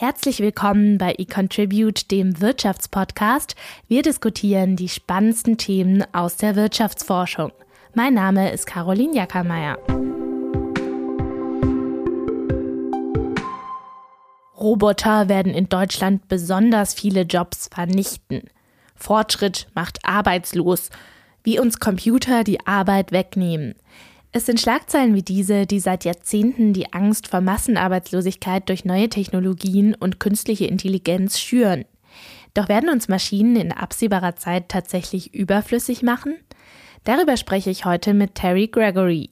Herzlich 0.00 0.38
willkommen 0.38 0.96
bei 0.96 1.16
eContribute, 1.18 2.12
dem 2.12 2.40
Wirtschaftspodcast. 2.40 3.56
Wir 3.88 4.02
diskutieren 4.02 4.76
die 4.76 4.88
spannendsten 4.88 5.58
Themen 5.58 6.04
aus 6.14 6.36
der 6.36 6.54
Wirtschaftsforschung. 6.54 7.50
Mein 7.94 8.14
Name 8.14 8.52
ist 8.52 8.64
Caroline 8.64 9.16
Jackermeier. 9.16 9.76
Roboter 14.56 15.28
werden 15.28 15.52
in 15.52 15.68
Deutschland 15.68 16.28
besonders 16.28 16.94
viele 16.94 17.22
Jobs 17.22 17.68
vernichten. 17.74 18.50
Fortschritt 18.94 19.66
macht 19.74 19.98
arbeitslos, 20.04 20.90
wie 21.42 21.58
uns 21.58 21.80
Computer 21.80 22.44
die 22.44 22.64
Arbeit 22.64 23.10
wegnehmen. 23.10 23.74
Es 24.30 24.44
sind 24.44 24.60
Schlagzeilen 24.60 25.14
wie 25.14 25.22
diese, 25.22 25.66
die 25.66 25.80
seit 25.80 26.04
Jahrzehnten 26.04 26.74
die 26.74 26.92
Angst 26.92 27.28
vor 27.28 27.40
Massenarbeitslosigkeit 27.40 28.68
durch 28.68 28.84
neue 28.84 29.08
Technologien 29.08 29.94
und 29.94 30.20
künstliche 30.20 30.66
Intelligenz 30.66 31.38
schüren. 31.38 31.86
Doch 32.52 32.68
werden 32.68 32.90
uns 32.90 33.08
Maschinen 33.08 33.56
in 33.56 33.72
absehbarer 33.72 34.36
Zeit 34.36 34.68
tatsächlich 34.68 35.34
überflüssig 35.34 36.02
machen? 36.02 36.36
Darüber 37.04 37.38
spreche 37.38 37.70
ich 37.70 37.86
heute 37.86 38.12
mit 38.12 38.34
Terry 38.34 38.66
Gregory. 38.66 39.30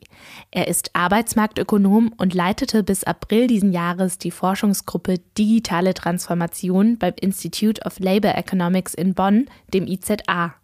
Er 0.51 0.69
ist 0.69 0.91
Arbeitsmarktökonom 0.95 2.15
und 2.17 2.33
leitete 2.33 2.83
bis 2.83 3.05
April 3.05 3.49
diesen 3.49 3.73
Jahres 3.73 4.17
die 4.17 4.31
Forschungsgruppe 4.31 5.19
Digitale 5.37 5.93
Transformation 5.93 6.97
beim 6.97 7.13
Institute 7.21 7.83
of 7.85 7.99
Labor 7.99 8.35
Economics 8.35 8.95
in 8.95 9.13
Bonn, 9.15 9.51
dem 9.75 9.87
IZA. 9.87 10.55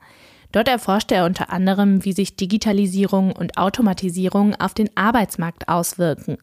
Dort 0.52 0.68
erforschte 0.68 1.14
er 1.14 1.24
unter 1.24 1.50
anderem, 1.50 2.04
wie 2.04 2.12
sich 2.12 2.36
Digitalisierung 2.36 3.32
und 3.32 3.56
Automatisierung 3.56 4.54
auf 4.54 4.74
den 4.74 4.94
Arbeitsmarkt 4.96 5.68
auswirken. 5.68 6.38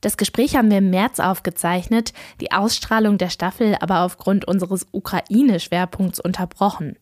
Das 0.00 0.16
Gespräch 0.16 0.56
haben 0.56 0.70
wir 0.70 0.78
im 0.78 0.90
März 0.90 1.18
aufgezeichnet, 1.20 2.12
die 2.40 2.52
Ausstrahlung 2.52 3.18
der 3.18 3.30
Staffel 3.30 3.76
aber 3.80 4.02
aufgrund 4.02 4.46
unseres 4.46 4.86
Ukraine-Schwerpunkts 4.92 6.20
unterbrochen. 6.20 6.96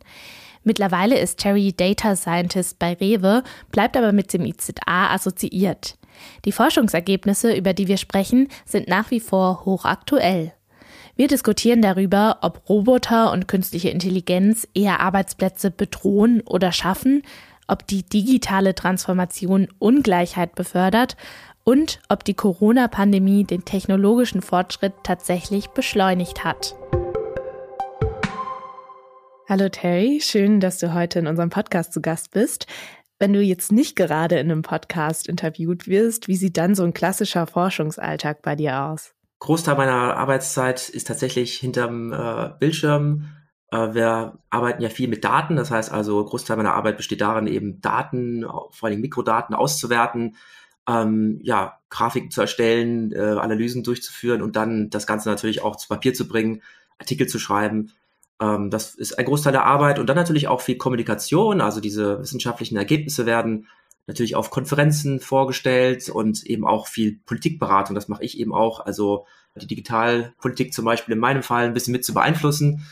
Mittlerweile 0.62 1.18
ist 1.18 1.40
Terry 1.40 1.74
Data 1.76 2.16
Scientist 2.16 2.78
bei 2.78 2.94
Rewe, 2.94 3.42
bleibt 3.70 3.96
aber 3.96 4.12
mit 4.12 4.32
dem 4.32 4.46
IZA 4.46 5.12
assoziiert. 5.12 5.98
Die 6.46 6.52
Forschungsergebnisse, 6.52 7.54
über 7.54 7.74
die 7.74 7.88
wir 7.88 7.98
sprechen, 7.98 8.48
sind 8.64 8.88
nach 8.88 9.10
wie 9.10 9.20
vor 9.20 9.66
hochaktuell. 9.66 10.54
Wir 11.16 11.28
diskutieren 11.28 11.80
darüber, 11.80 12.38
ob 12.40 12.68
Roboter 12.68 13.30
und 13.30 13.46
künstliche 13.46 13.88
Intelligenz 13.88 14.66
eher 14.74 14.98
Arbeitsplätze 14.98 15.70
bedrohen 15.70 16.40
oder 16.40 16.72
schaffen, 16.72 17.22
ob 17.68 17.86
die 17.86 18.02
digitale 18.02 18.74
Transformation 18.74 19.68
Ungleichheit 19.78 20.56
befördert 20.56 21.16
und 21.62 22.00
ob 22.08 22.24
die 22.24 22.34
Corona-Pandemie 22.34 23.44
den 23.44 23.64
technologischen 23.64 24.42
Fortschritt 24.42 24.92
tatsächlich 25.04 25.68
beschleunigt 25.68 26.42
hat. 26.42 26.74
Hallo 29.48 29.68
Terry, 29.68 30.20
schön, 30.20 30.58
dass 30.58 30.78
du 30.78 30.94
heute 30.94 31.20
in 31.20 31.28
unserem 31.28 31.50
Podcast 31.50 31.92
zu 31.92 32.02
Gast 32.02 32.32
bist. 32.32 32.66
Wenn 33.20 33.32
du 33.32 33.40
jetzt 33.40 33.70
nicht 33.70 33.94
gerade 33.94 34.40
in 34.40 34.50
einem 34.50 34.62
Podcast 34.62 35.28
interviewt 35.28 35.86
wirst, 35.86 36.26
wie 36.26 36.36
sieht 36.36 36.56
dann 36.56 36.74
so 36.74 36.82
ein 36.82 36.92
klassischer 36.92 37.46
Forschungsalltag 37.46 38.42
bei 38.42 38.56
dir 38.56 38.82
aus? 38.82 39.13
Großteil 39.38 39.76
meiner 39.76 40.16
Arbeitszeit 40.16 40.88
ist 40.88 41.06
tatsächlich 41.06 41.58
hinterm 41.58 42.12
äh, 42.12 42.50
Bildschirm. 42.58 43.28
Äh, 43.70 43.94
wir 43.94 44.38
arbeiten 44.50 44.82
ja 44.82 44.88
viel 44.88 45.08
mit 45.08 45.24
Daten, 45.24 45.56
das 45.56 45.70
heißt 45.70 45.92
also, 45.92 46.24
Großteil 46.24 46.56
meiner 46.56 46.74
Arbeit 46.74 46.96
besteht 46.96 47.20
darin, 47.20 47.46
eben 47.46 47.80
Daten, 47.80 48.44
vor 48.70 48.88
allem 48.88 49.00
Mikrodaten 49.00 49.54
auszuwerten, 49.54 50.36
ähm, 50.88 51.40
ja, 51.42 51.78
Grafiken 51.90 52.30
zu 52.30 52.40
erstellen, 52.40 53.12
äh, 53.12 53.18
Analysen 53.18 53.82
durchzuführen 53.82 54.42
und 54.42 54.56
dann 54.56 54.90
das 54.90 55.06
Ganze 55.06 55.28
natürlich 55.28 55.62
auch 55.62 55.76
zu 55.76 55.88
Papier 55.88 56.14
zu 56.14 56.28
bringen, 56.28 56.62
Artikel 56.98 57.26
zu 57.26 57.38
schreiben. 57.38 57.92
Ähm, 58.40 58.70
das 58.70 58.94
ist 58.94 59.18
ein 59.18 59.24
Großteil 59.24 59.52
der 59.52 59.64
Arbeit 59.64 59.98
und 59.98 60.06
dann 60.06 60.16
natürlich 60.16 60.48
auch 60.48 60.60
viel 60.60 60.76
Kommunikation, 60.76 61.60
also 61.60 61.80
diese 61.80 62.20
wissenschaftlichen 62.20 62.76
Ergebnisse 62.76 63.26
werden 63.26 63.68
natürlich 64.06 64.36
auf 64.36 64.50
Konferenzen 64.50 65.20
vorgestellt 65.20 66.08
und 66.08 66.44
eben 66.44 66.66
auch 66.66 66.86
viel 66.86 67.20
Politikberatung. 67.24 67.94
Das 67.94 68.08
mache 68.08 68.24
ich 68.24 68.38
eben 68.38 68.54
auch. 68.54 68.80
Also 68.80 69.26
die 69.56 69.66
Digitalpolitik 69.66 70.74
zum 70.74 70.84
Beispiel 70.84 71.14
in 71.14 71.20
meinem 71.20 71.42
Fall 71.42 71.66
ein 71.66 71.74
bisschen 71.74 71.92
mit 71.92 72.04
zu 72.04 72.12
beeinflussen. 72.12 72.86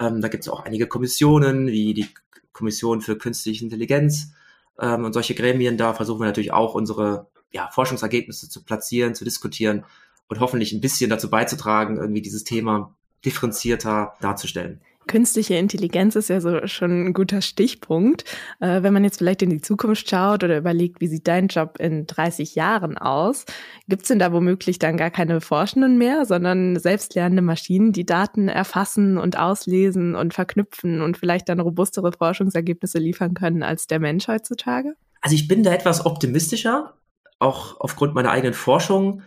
Ähm, 0.00 0.20
da 0.20 0.28
gibt 0.28 0.44
es 0.44 0.48
auch 0.48 0.64
einige 0.64 0.86
Kommissionen, 0.86 1.66
wie 1.66 1.94
die 1.94 2.08
Kommission 2.52 3.00
für 3.00 3.18
künstliche 3.18 3.64
Intelligenz 3.64 4.32
ähm, 4.78 5.04
und 5.04 5.12
solche 5.12 5.34
Gremien. 5.34 5.76
Da 5.76 5.92
versuchen 5.92 6.20
wir 6.20 6.26
natürlich 6.26 6.52
auch 6.52 6.74
unsere 6.74 7.26
ja, 7.50 7.68
Forschungsergebnisse 7.70 8.48
zu 8.48 8.64
platzieren, 8.64 9.14
zu 9.14 9.24
diskutieren 9.24 9.84
und 10.28 10.40
hoffentlich 10.40 10.72
ein 10.72 10.80
bisschen 10.80 11.10
dazu 11.10 11.28
beizutragen, 11.30 11.96
irgendwie 11.96 12.22
dieses 12.22 12.44
Thema 12.44 12.94
differenzierter 13.24 14.14
darzustellen. 14.20 14.80
Künstliche 15.06 15.54
Intelligenz 15.54 16.16
ist 16.16 16.28
ja 16.28 16.40
so 16.40 16.66
schon 16.66 17.06
ein 17.06 17.12
guter 17.12 17.42
Stichpunkt. 17.42 18.24
Äh, 18.60 18.82
wenn 18.82 18.92
man 18.92 19.04
jetzt 19.04 19.18
vielleicht 19.18 19.42
in 19.42 19.50
die 19.50 19.60
Zukunft 19.60 20.08
schaut 20.08 20.44
oder 20.44 20.56
überlegt, 20.56 21.00
wie 21.00 21.06
sieht 21.06 21.28
dein 21.28 21.48
Job 21.48 21.76
in 21.78 22.06
30 22.06 22.54
Jahren 22.54 22.96
aus, 22.96 23.44
gibt 23.88 24.02
es 24.02 24.08
denn 24.08 24.18
da 24.18 24.32
womöglich 24.32 24.78
dann 24.78 24.96
gar 24.96 25.10
keine 25.10 25.40
Forschenden 25.40 25.98
mehr, 25.98 26.24
sondern 26.24 26.76
selbstlernende 26.76 27.42
Maschinen, 27.42 27.92
die 27.92 28.06
Daten 28.06 28.48
erfassen 28.48 29.18
und 29.18 29.38
auslesen 29.38 30.14
und 30.14 30.34
verknüpfen 30.34 31.02
und 31.02 31.18
vielleicht 31.18 31.48
dann 31.48 31.60
robustere 31.60 32.12
Forschungsergebnisse 32.12 32.98
liefern 32.98 33.34
können 33.34 33.62
als 33.62 33.86
der 33.86 34.00
Mensch 34.00 34.28
heutzutage? 34.28 34.94
Also 35.20 35.36
ich 35.36 35.48
bin 35.48 35.62
da 35.62 35.72
etwas 35.72 36.04
optimistischer, 36.04 36.94
auch 37.38 37.80
aufgrund 37.80 38.14
meiner 38.14 38.30
eigenen 38.30 38.54
Forschung. 38.54 39.22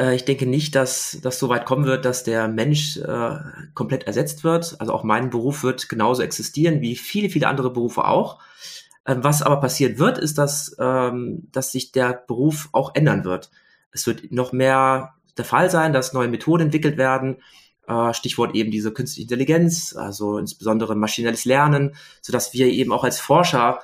Äh, 0.00 0.16
ich 0.16 0.24
denke 0.24 0.46
nicht, 0.46 0.74
dass 0.74 1.18
das 1.22 1.38
so 1.38 1.48
weit 1.48 1.66
kommen 1.66 1.84
wird, 1.84 2.04
dass 2.04 2.24
der 2.24 2.48
Mensch 2.48 2.96
äh, 2.96 3.38
komplett 3.74 4.04
ersetzt 4.04 4.42
wird. 4.44 4.76
Also 4.78 4.92
auch 4.92 5.04
mein 5.04 5.30
Beruf 5.30 5.62
wird 5.62 5.88
genauso 5.88 6.22
existieren 6.22 6.80
wie 6.80 6.96
viele, 6.96 7.28
viele 7.28 7.48
andere 7.48 7.72
Berufe 7.72 8.04
auch. 8.06 8.40
Ähm, 9.06 9.22
was 9.22 9.42
aber 9.42 9.60
passieren 9.60 9.98
wird, 9.98 10.18
ist, 10.18 10.38
dass, 10.38 10.74
ähm, 10.78 11.48
dass 11.52 11.72
sich 11.72 11.92
der 11.92 12.24
Beruf 12.26 12.70
auch 12.72 12.94
ändern 12.94 13.24
wird. 13.24 13.50
Es 13.92 14.06
wird 14.06 14.32
noch 14.32 14.52
mehr 14.52 15.14
der 15.36 15.44
Fall 15.44 15.70
sein, 15.70 15.92
dass 15.92 16.12
neue 16.12 16.28
Methoden 16.28 16.64
entwickelt 16.64 16.96
werden. 16.96 17.36
Äh, 17.86 18.14
Stichwort 18.14 18.54
eben 18.54 18.70
diese 18.70 18.92
künstliche 18.92 19.24
Intelligenz, 19.24 19.94
also 19.96 20.38
insbesondere 20.38 20.94
maschinelles 20.94 21.44
Lernen, 21.44 21.94
so 22.22 22.32
dass 22.32 22.52
wir 22.54 22.66
eben 22.66 22.92
auch 22.92 23.04
als 23.04 23.20
Forscher 23.20 23.80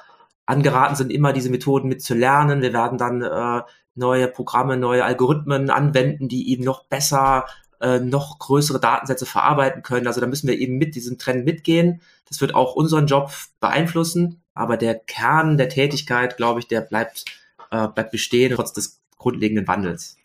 angeraten 0.46 0.94
sind, 0.94 1.10
immer 1.10 1.32
diese 1.32 1.50
Methoden 1.50 1.88
mitzulernen. 1.88 2.62
Wir 2.62 2.72
werden 2.72 2.98
dann 2.98 3.22
äh, 3.22 3.62
neue 3.96 4.28
Programme, 4.28 4.76
neue 4.76 5.04
Algorithmen 5.04 5.70
anwenden, 5.70 6.28
die 6.28 6.50
eben 6.50 6.64
noch 6.64 6.84
besser 6.84 7.46
äh, 7.80 7.98
noch 8.00 8.38
größere 8.38 8.80
Datensätze 8.80 9.26
verarbeiten 9.26 9.82
können. 9.82 10.06
Also 10.06 10.20
da 10.20 10.26
müssen 10.26 10.48
wir 10.48 10.58
eben 10.58 10.78
mit 10.78 10.94
diesem 10.94 11.18
Trend 11.18 11.44
mitgehen. 11.44 12.00
Das 12.28 12.40
wird 12.40 12.54
auch 12.54 12.74
unseren 12.74 13.06
Job 13.06 13.30
beeinflussen, 13.60 14.42
aber 14.54 14.76
der 14.76 14.94
Kern 14.94 15.56
der 15.56 15.68
Tätigkeit, 15.68 16.36
glaube 16.36 16.60
ich, 16.60 16.68
der 16.68 16.80
bleibt, 16.80 17.24
äh, 17.70 17.88
bleibt 17.88 18.10
bestehen, 18.12 18.54
trotz 18.54 18.72
des 18.72 19.00
grundlegenden 19.18 19.68
Wandels. 19.68 20.16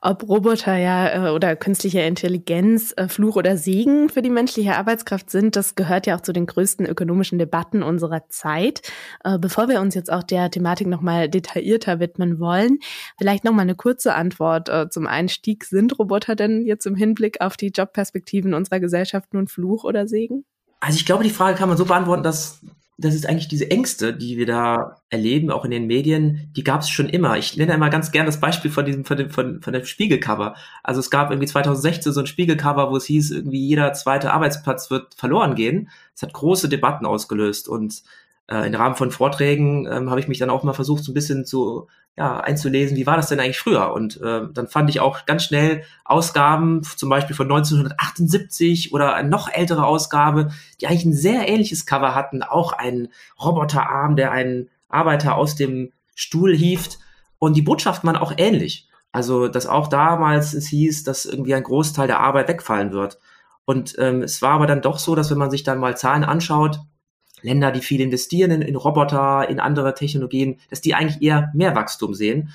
Ob 0.00 0.28
Roboter 0.28 0.76
ja 0.76 1.28
äh, 1.28 1.30
oder 1.30 1.56
künstliche 1.56 2.00
Intelligenz 2.00 2.94
äh, 2.96 3.08
Fluch 3.08 3.36
oder 3.36 3.56
Segen 3.56 4.08
für 4.08 4.22
die 4.22 4.30
menschliche 4.30 4.76
Arbeitskraft 4.76 5.30
sind, 5.30 5.56
das 5.56 5.74
gehört 5.74 6.06
ja 6.06 6.16
auch 6.16 6.20
zu 6.20 6.32
den 6.32 6.46
größten 6.46 6.86
ökonomischen 6.86 7.38
Debatten 7.38 7.82
unserer 7.82 8.28
Zeit. 8.28 8.82
Äh, 9.24 9.38
bevor 9.38 9.68
wir 9.68 9.80
uns 9.80 9.94
jetzt 9.94 10.12
auch 10.12 10.22
der 10.22 10.50
Thematik 10.50 10.86
nochmal 10.86 11.28
detaillierter 11.28 12.00
widmen 12.00 12.38
wollen, 12.40 12.78
vielleicht 13.18 13.44
nochmal 13.44 13.62
eine 13.62 13.74
kurze 13.74 14.14
Antwort 14.14 14.70
zum 14.90 15.06
Einstieg. 15.06 15.64
Sind 15.64 15.98
Roboter 15.98 16.36
denn 16.36 16.64
jetzt 16.66 16.86
im 16.86 16.96
Hinblick 16.96 17.40
auf 17.40 17.56
die 17.56 17.68
Jobperspektiven 17.68 18.54
unserer 18.54 18.80
Gesellschaft 18.80 19.34
nun 19.34 19.48
Fluch 19.48 19.84
oder 19.84 20.06
Segen? 20.06 20.44
Also 20.80 20.96
ich 20.96 21.06
glaube, 21.06 21.24
die 21.24 21.30
Frage 21.30 21.56
kann 21.56 21.68
man 21.68 21.78
so 21.78 21.84
beantworten, 21.84 22.22
dass 22.22 22.60
das 22.96 23.14
ist 23.14 23.28
eigentlich 23.28 23.48
diese 23.48 23.70
Ängste, 23.70 24.14
die 24.14 24.36
wir 24.36 24.46
da 24.46 24.96
erleben, 25.10 25.50
auch 25.50 25.64
in 25.64 25.72
den 25.72 25.86
Medien, 25.86 26.52
die 26.56 26.62
gab 26.62 26.82
es 26.82 26.88
schon 26.88 27.08
immer. 27.08 27.36
Ich 27.36 27.56
nenne 27.56 27.72
einmal 27.72 27.90
ganz 27.90 28.12
gern 28.12 28.26
das 28.26 28.38
Beispiel 28.38 28.70
von 28.70 28.84
diesem, 28.84 29.04
von 29.04 29.16
dem, 29.16 29.30
von, 29.30 29.60
von 29.62 29.72
dem 29.72 29.84
Spiegelcover. 29.84 30.54
Also 30.84 31.00
es 31.00 31.10
gab 31.10 31.30
irgendwie 31.30 31.48
2016 31.48 32.12
so 32.12 32.20
ein 32.20 32.26
Spiegelcover, 32.26 32.90
wo 32.90 32.96
es 32.96 33.06
hieß, 33.06 33.32
irgendwie 33.32 33.66
jeder 33.66 33.92
zweite 33.94 34.32
Arbeitsplatz 34.32 34.90
wird 34.90 35.14
verloren 35.14 35.56
gehen. 35.56 35.90
Es 36.14 36.22
hat 36.22 36.32
große 36.32 36.68
Debatten 36.68 37.04
ausgelöst 37.04 37.68
und 37.68 38.02
äh, 38.50 38.66
im 38.66 38.74
Rahmen 38.74 38.94
von 38.94 39.10
Vorträgen 39.10 39.86
ähm, 39.86 40.10
habe 40.10 40.20
ich 40.20 40.28
mich 40.28 40.38
dann 40.38 40.50
auch 40.50 40.62
mal 40.62 40.72
versucht, 40.72 41.04
so 41.04 41.12
ein 41.12 41.14
bisschen 41.14 41.44
zu 41.44 41.88
ja, 42.16 42.38
einzulesen, 42.38 42.96
wie 42.96 43.06
war 43.06 43.16
das 43.16 43.28
denn 43.28 43.40
eigentlich 43.40 43.58
früher? 43.58 43.92
Und 43.92 44.20
äh, 44.20 44.42
dann 44.52 44.68
fand 44.68 44.88
ich 44.88 45.00
auch 45.00 45.26
ganz 45.26 45.44
schnell 45.44 45.82
Ausgaben, 46.04 46.82
zum 46.82 47.08
Beispiel 47.08 47.34
von 47.34 47.46
1978 47.50 48.92
oder 48.92 49.14
eine 49.14 49.28
noch 49.28 49.52
ältere 49.52 49.84
Ausgabe, 49.84 50.52
die 50.80 50.86
eigentlich 50.86 51.06
ein 51.06 51.14
sehr 51.14 51.48
ähnliches 51.48 51.86
Cover 51.86 52.14
hatten, 52.14 52.42
auch 52.42 52.72
einen 52.72 53.08
Roboterarm, 53.42 54.14
der 54.14 54.30
einen 54.30 54.70
Arbeiter 54.88 55.34
aus 55.34 55.56
dem 55.56 55.92
Stuhl 56.14 56.54
hieft. 56.54 56.98
Und 57.40 57.56
die 57.56 57.62
Botschaften 57.62 58.06
waren 58.06 58.16
auch 58.16 58.32
ähnlich. 58.36 58.88
Also, 59.10 59.48
dass 59.48 59.66
auch 59.66 59.88
damals 59.88 60.54
es 60.54 60.68
hieß, 60.68 61.02
dass 61.02 61.24
irgendwie 61.24 61.54
ein 61.54 61.62
Großteil 61.62 62.06
der 62.06 62.20
Arbeit 62.20 62.48
wegfallen 62.48 62.92
wird. 62.92 63.18
Und 63.64 63.96
ähm, 63.98 64.22
es 64.22 64.40
war 64.40 64.52
aber 64.52 64.66
dann 64.66 64.82
doch 64.82 64.98
so, 64.98 65.14
dass 65.14 65.30
wenn 65.30 65.38
man 65.38 65.50
sich 65.50 65.64
dann 65.64 65.78
mal 65.78 65.96
Zahlen 65.96 66.24
anschaut, 66.24 66.80
Länder, 67.44 67.70
die 67.70 67.80
viel 67.80 68.00
investieren 68.00 68.50
in, 68.50 68.62
in 68.62 68.74
Roboter, 68.74 69.48
in 69.48 69.60
andere 69.60 69.94
Technologien, 69.94 70.58
dass 70.70 70.80
die 70.80 70.94
eigentlich 70.94 71.22
eher 71.22 71.52
mehr 71.54 71.76
Wachstum 71.76 72.14
sehen. 72.14 72.50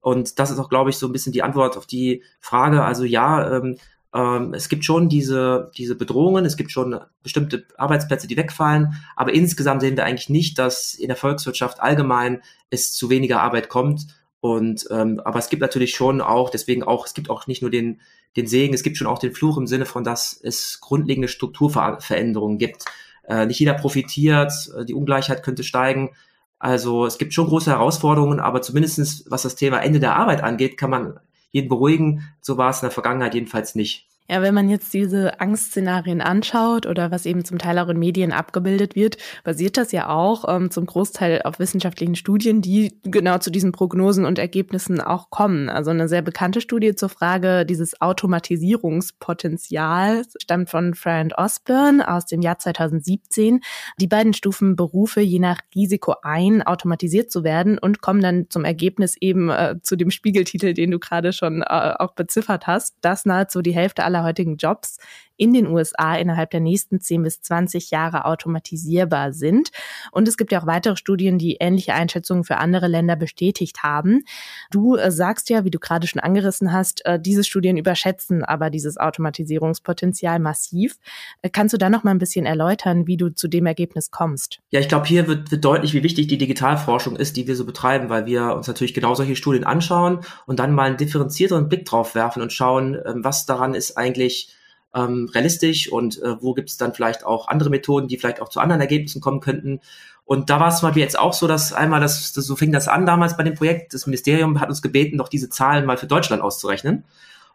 Und 0.00 0.38
das 0.38 0.52
ist 0.52 0.60
auch, 0.60 0.68
glaube 0.68 0.90
ich, 0.90 0.98
so 0.98 1.06
ein 1.06 1.12
bisschen 1.12 1.32
die 1.32 1.42
Antwort 1.42 1.76
auf 1.76 1.86
die 1.86 2.22
Frage. 2.38 2.84
Also 2.84 3.02
ja, 3.04 3.56
ähm, 3.56 3.76
Ähm, 4.14 4.54
es 4.54 4.68
gibt 4.68 4.84
schon 4.84 5.08
diese, 5.08 5.70
diese 5.76 5.94
Bedrohungen, 5.94 6.46
es 6.46 6.56
gibt 6.56 6.70
schon 6.70 7.00
bestimmte 7.22 7.66
Arbeitsplätze, 7.76 8.26
die 8.26 8.36
wegfallen, 8.36 8.94
aber 9.14 9.34
insgesamt 9.34 9.82
sehen 9.82 9.96
wir 9.96 10.04
eigentlich 10.06 10.30
nicht, 10.30 10.58
dass 10.58 10.94
in 10.94 11.08
der 11.08 11.16
Volkswirtschaft 11.16 11.80
allgemein 11.80 12.40
es 12.70 12.94
zu 12.94 13.10
weniger 13.10 13.42
Arbeit 13.42 13.68
kommt. 13.68 14.06
Und 14.40 14.86
ähm, 14.90 15.20
aber 15.24 15.38
es 15.38 15.48
gibt 15.50 15.60
natürlich 15.60 15.94
schon 15.94 16.22
auch, 16.22 16.50
deswegen 16.50 16.82
auch, 16.82 17.04
es 17.04 17.12
gibt 17.12 17.28
auch 17.28 17.46
nicht 17.46 17.60
nur 17.60 17.70
den, 17.70 18.00
den 18.36 18.46
Segen, 18.46 18.74
es 18.74 18.82
gibt 18.82 18.96
schon 18.96 19.08
auch 19.08 19.18
den 19.18 19.34
Fluch 19.34 19.58
im 19.58 19.66
Sinne 19.66 19.84
von, 19.84 20.02
dass 20.04 20.40
es 20.40 20.78
grundlegende 20.80 21.28
Strukturveränderungen 21.28 22.58
gibt. 22.58 22.84
Äh, 23.28 23.46
nicht 23.46 23.60
jeder 23.60 23.74
profitiert, 23.74 24.52
äh, 24.76 24.84
die 24.84 24.94
Ungleichheit 24.94 25.42
könnte 25.42 25.64
steigen. 25.64 26.10
Also 26.58 27.06
es 27.06 27.18
gibt 27.18 27.34
schon 27.34 27.48
große 27.48 27.70
Herausforderungen, 27.70 28.40
aber 28.40 28.62
zumindestens 28.62 29.24
was 29.28 29.42
das 29.42 29.56
Thema 29.56 29.78
Ende 29.78 30.00
der 30.00 30.16
Arbeit 30.16 30.42
angeht, 30.42 30.78
kann 30.78 30.90
man 30.90 31.20
jeden 31.50 31.68
beruhigen. 31.68 32.22
So 32.40 32.56
war 32.56 32.70
es 32.70 32.78
in 32.78 32.86
der 32.86 32.90
Vergangenheit 32.90 33.34
jedenfalls 33.34 33.74
nicht. 33.74 34.05
Ja, 34.28 34.42
wenn 34.42 34.54
man 34.54 34.68
jetzt 34.68 34.92
diese 34.92 35.40
Angstszenarien 35.40 36.20
anschaut 36.20 36.86
oder 36.86 37.12
was 37.12 37.26
eben 37.26 37.44
zum 37.44 37.58
Teil 37.58 37.78
auch 37.78 37.88
in 37.88 37.98
Medien 37.98 38.32
abgebildet 38.32 38.96
wird, 38.96 39.18
basiert 39.44 39.76
das 39.76 39.92
ja 39.92 40.08
auch 40.08 40.44
ähm, 40.48 40.72
zum 40.72 40.86
Großteil 40.86 41.42
auf 41.42 41.60
wissenschaftlichen 41.60 42.16
Studien, 42.16 42.60
die 42.60 42.98
genau 43.04 43.38
zu 43.38 43.50
diesen 43.50 43.70
Prognosen 43.70 44.24
und 44.24 44.40
Ergebnissen 44.40 45.00
auch 45.00 45.30
kommen. 45.30 45.68
Also 45.68 45.92
eine 45.92 46.08
sehr 46.08 46.22
bekannte 46.22 46.60
Studie 46.60 46.96
zur 46.96 47.08
Frage 47.08 47.64
dieses 47.64 48.00
Automatisierungspotenzials 48.00 50.34
stammt 50.42 50.70
von 50.70 50.94
Frank 50.94 51.34
Osborne 51.36 52.08
aus 52.08 52.26
dem 52.26 52.42
Jahr 52.42 52.58
2017. 52.58 53.60
Die 54.00 54.08
beiden 54.08 54.34
stufen 54.34 54.74
Berufe 54.74 55.20
je 55.20 55.38
nach 55.38 55.60
Risiko 55.74 56.14
ein, 56.22 56.62
automatisiert 56.62 57.30
zu 57.30 57.44
werden 57.44 57.78
und 57.78 58.00
kommen 58.00 58.20
dann 58.20 58.46
zum 58.50 58.64
Ergebnis 58.64 59.16
eben 59.20 59.50
äh, 59.50 59.76
zu 59.82 59.96
dem 59.96 60.10
Spiegeltitel, 60.10 60.74
den 60.74 60.90
du 60.90 60.98
gerade 60.98 61.32
schon 61.32 61.62
äh, 61.62 61.94
auch 61.98 62.14
beziffert 62.14 62.66
hast, 62.66 62.96
dass 63.00 63.24
nahezu 63.24 63.62
die 63.62 63.74
Hälfte 63.74 64.04
aller 64.04 64.15
aller 64.16 64.26
heutigen 64.26 64.56
Jobs 64.56 64.98
in 65.36 65.52
den 65.52 65.66
USA 65.66 66.16
innerhalb 66.16 66.50
der 66.50 66.60
nächsten 66.60 67.00
10 67.00 67.22
bis 67.22 67.42
20 67.42 67.90
Jahre 67.90 68.24
automatisierbar 68.24 69.32
sind. 69.32 69.70
Und 70.12 70.28
es 70.28 70.36
gibt 70.36 70.52
ja 70.52 70.62
auch 70.62 70.66
weitere 70.66 70.96
Studien, 70.96 71.38
die 71.38 71.56
ähnliche 71.60 71.94
Einschätzungen 71.94 72.44
für 72.44 72.56
andere 72.56 72.88
Länder 72.88 73.16
bestätigt 73.16 73.82
haben. 73.82 74.24
Du 74.70 74.96
äh, 74.96 75.10
sagst 75.10 75.50
ja, 75.50 75.64
wie 75.64 75.70
du 75.70 75.78
gerade 75.78 76.06
schon 76.06 76.20
angerissen 76.20 76.72
hast, 76.72 77.04
äh, 77.04 77.20
diese 77.20 77.44
Studien 77.44 77.76
überschätzen 77.76 78.44
aber 78.46 78.70
dieses 78.70 78.96
Automatisierungspotenzial 78.96 80.38
massiv. 80.38 80.96
Äh, 81.42 81.50
kannst 81.50 81.74
du 81.74 81.78
da 81.78 81.90
noch 81.90 82.04
mal 82.04 82.12
ein 82.12 82.18
bisschen 82.18 82.46
erläutern, 82.46 83.06
wie 83.06 83.16
du 83.16 83.30
zu 83.30 83.48
dem 83.48 83.66
Ergebnis 83.66 84.10
kommst? 84.10 84.60
Ja, 84.70 84.80
ich 84.80 84.88
glaube, 84.88 85.06
hier 85.06 85.26
wird, 85.26 85.50
wird 85.50 85.64
deutlich, 85.64 85.94
wie 85.94 86.02
wichtig 86.02 86.28
die 86.28 86.38
Digitalforschung 86.38 87.16
ist, 87.16 87.36
die 87.36 87.46
wir 87.46 87.56
so 87.56 87.64
betreiben, 87.64 88.08
weil 88.08 88.26
wir 88.26 88.54
uns 88.54 88.66
natürlich 88.66 88.94
genau 88.94 89.14
solche 89.14 89.36
Studien 89.36 89.64
anschauen 89.64 90.20
und 90.46 90.58
dann 90.58 90.72
mal 90.72 90.84
einen 90.84 90.96
differenzierteren 90.96 91.68
Blick 91.68 91.84
drauf 91.84 92.14
werfen 92.14 92.42
und 92.42 92.52
schauen, 92.52 92.96
ähm, 93.04 93.24
was 93.24 93.46
daran 93.46 93.74
ist 93.74 93.96
eigentlich 93.96 94.55
ähm, 94.96 95.30
realistisch 95.32 95.92
und 95.92 96.20
äh, 96.22 96.42
wo 96.42 96.54
gibt 96.54 96.70
es 96.70 96.78
dann 96.78 96.94
vielleicht 96.94 97.24
auch 97.24 97.48
andere 97.48 97.70
Methoden, 97.70 98.08
die 98.08 98.16
vielleicht 98.16 98.40
auch 98.40 98.48
zu 98.48 98.60
anderen 98.60 98.80
Ergebnissen 98.80 99.20
kommen 99.20 99.40
könnten. 99.40 99.80
Und 100.24 100.50
da 100.50 100.58
war 100.58 100.68
es 100.68 100.78
zum 100.80 100.88
Beispiel 100.88 101.02
jetzt 101.02 101.18
auch 101.18 101.34
so, 101.34 101.46
dass 101.46 101.72
einmal, 101.72 102.00
das, 102.00 102.32
das, 102.32 102.46
so 102.46 102.56
fing 102.56 102.72
das 102.72 102.88
an 102.88 103.06
damals 103.06 103.36
bei 103.36 103.44
dem 103.44 103.54
Projekt, 103.54 103.94
das 103.94 104.06
Ministerium 104.06 104.60
hat 104.60 104.68
uns 104.68 104.82
gebeten, 104.82 105.18
doch 105.18 105.28
diese 105.28 105.50
Zahlen 105.50 105.84
mal 105.84 105.98
für 105.98 106.06
Deutschland 106.06 106.42
auszurechnen. 106.42 107.04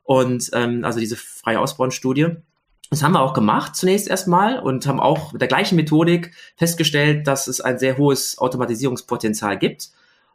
Und 0.04 0.50
ähm, 0.54 0.86
also 0.86 1.00
diese 1.00 1.18
freie 1.18 1.60
Ausbauenstudie. 1.60 2.28
Das 2.90 3.04
haben 3.04 3.14
wir 3.14 3.22
auch 3.22 3.34
gemacht 3.34 3.76
zunächst 3.76 4.08
erstmal 4.08 4.60
und 4.60 4.86
haben 4.86 5.00
auch 5.00 5.32
mit 5.32 5.42
der 5.42 5.48
gleichen 5.48 5.76
Methodik 5.76 6.34
festgestellt, 6.58 7.28
dass 7.28 7.48
es 7.48 7.62
ein 7.62 7.80
sehr 7.80 7.98
hohes 7.98 8.38
Automatisierungspotenzial 8.38 9.58
gibt. 9.58 9.90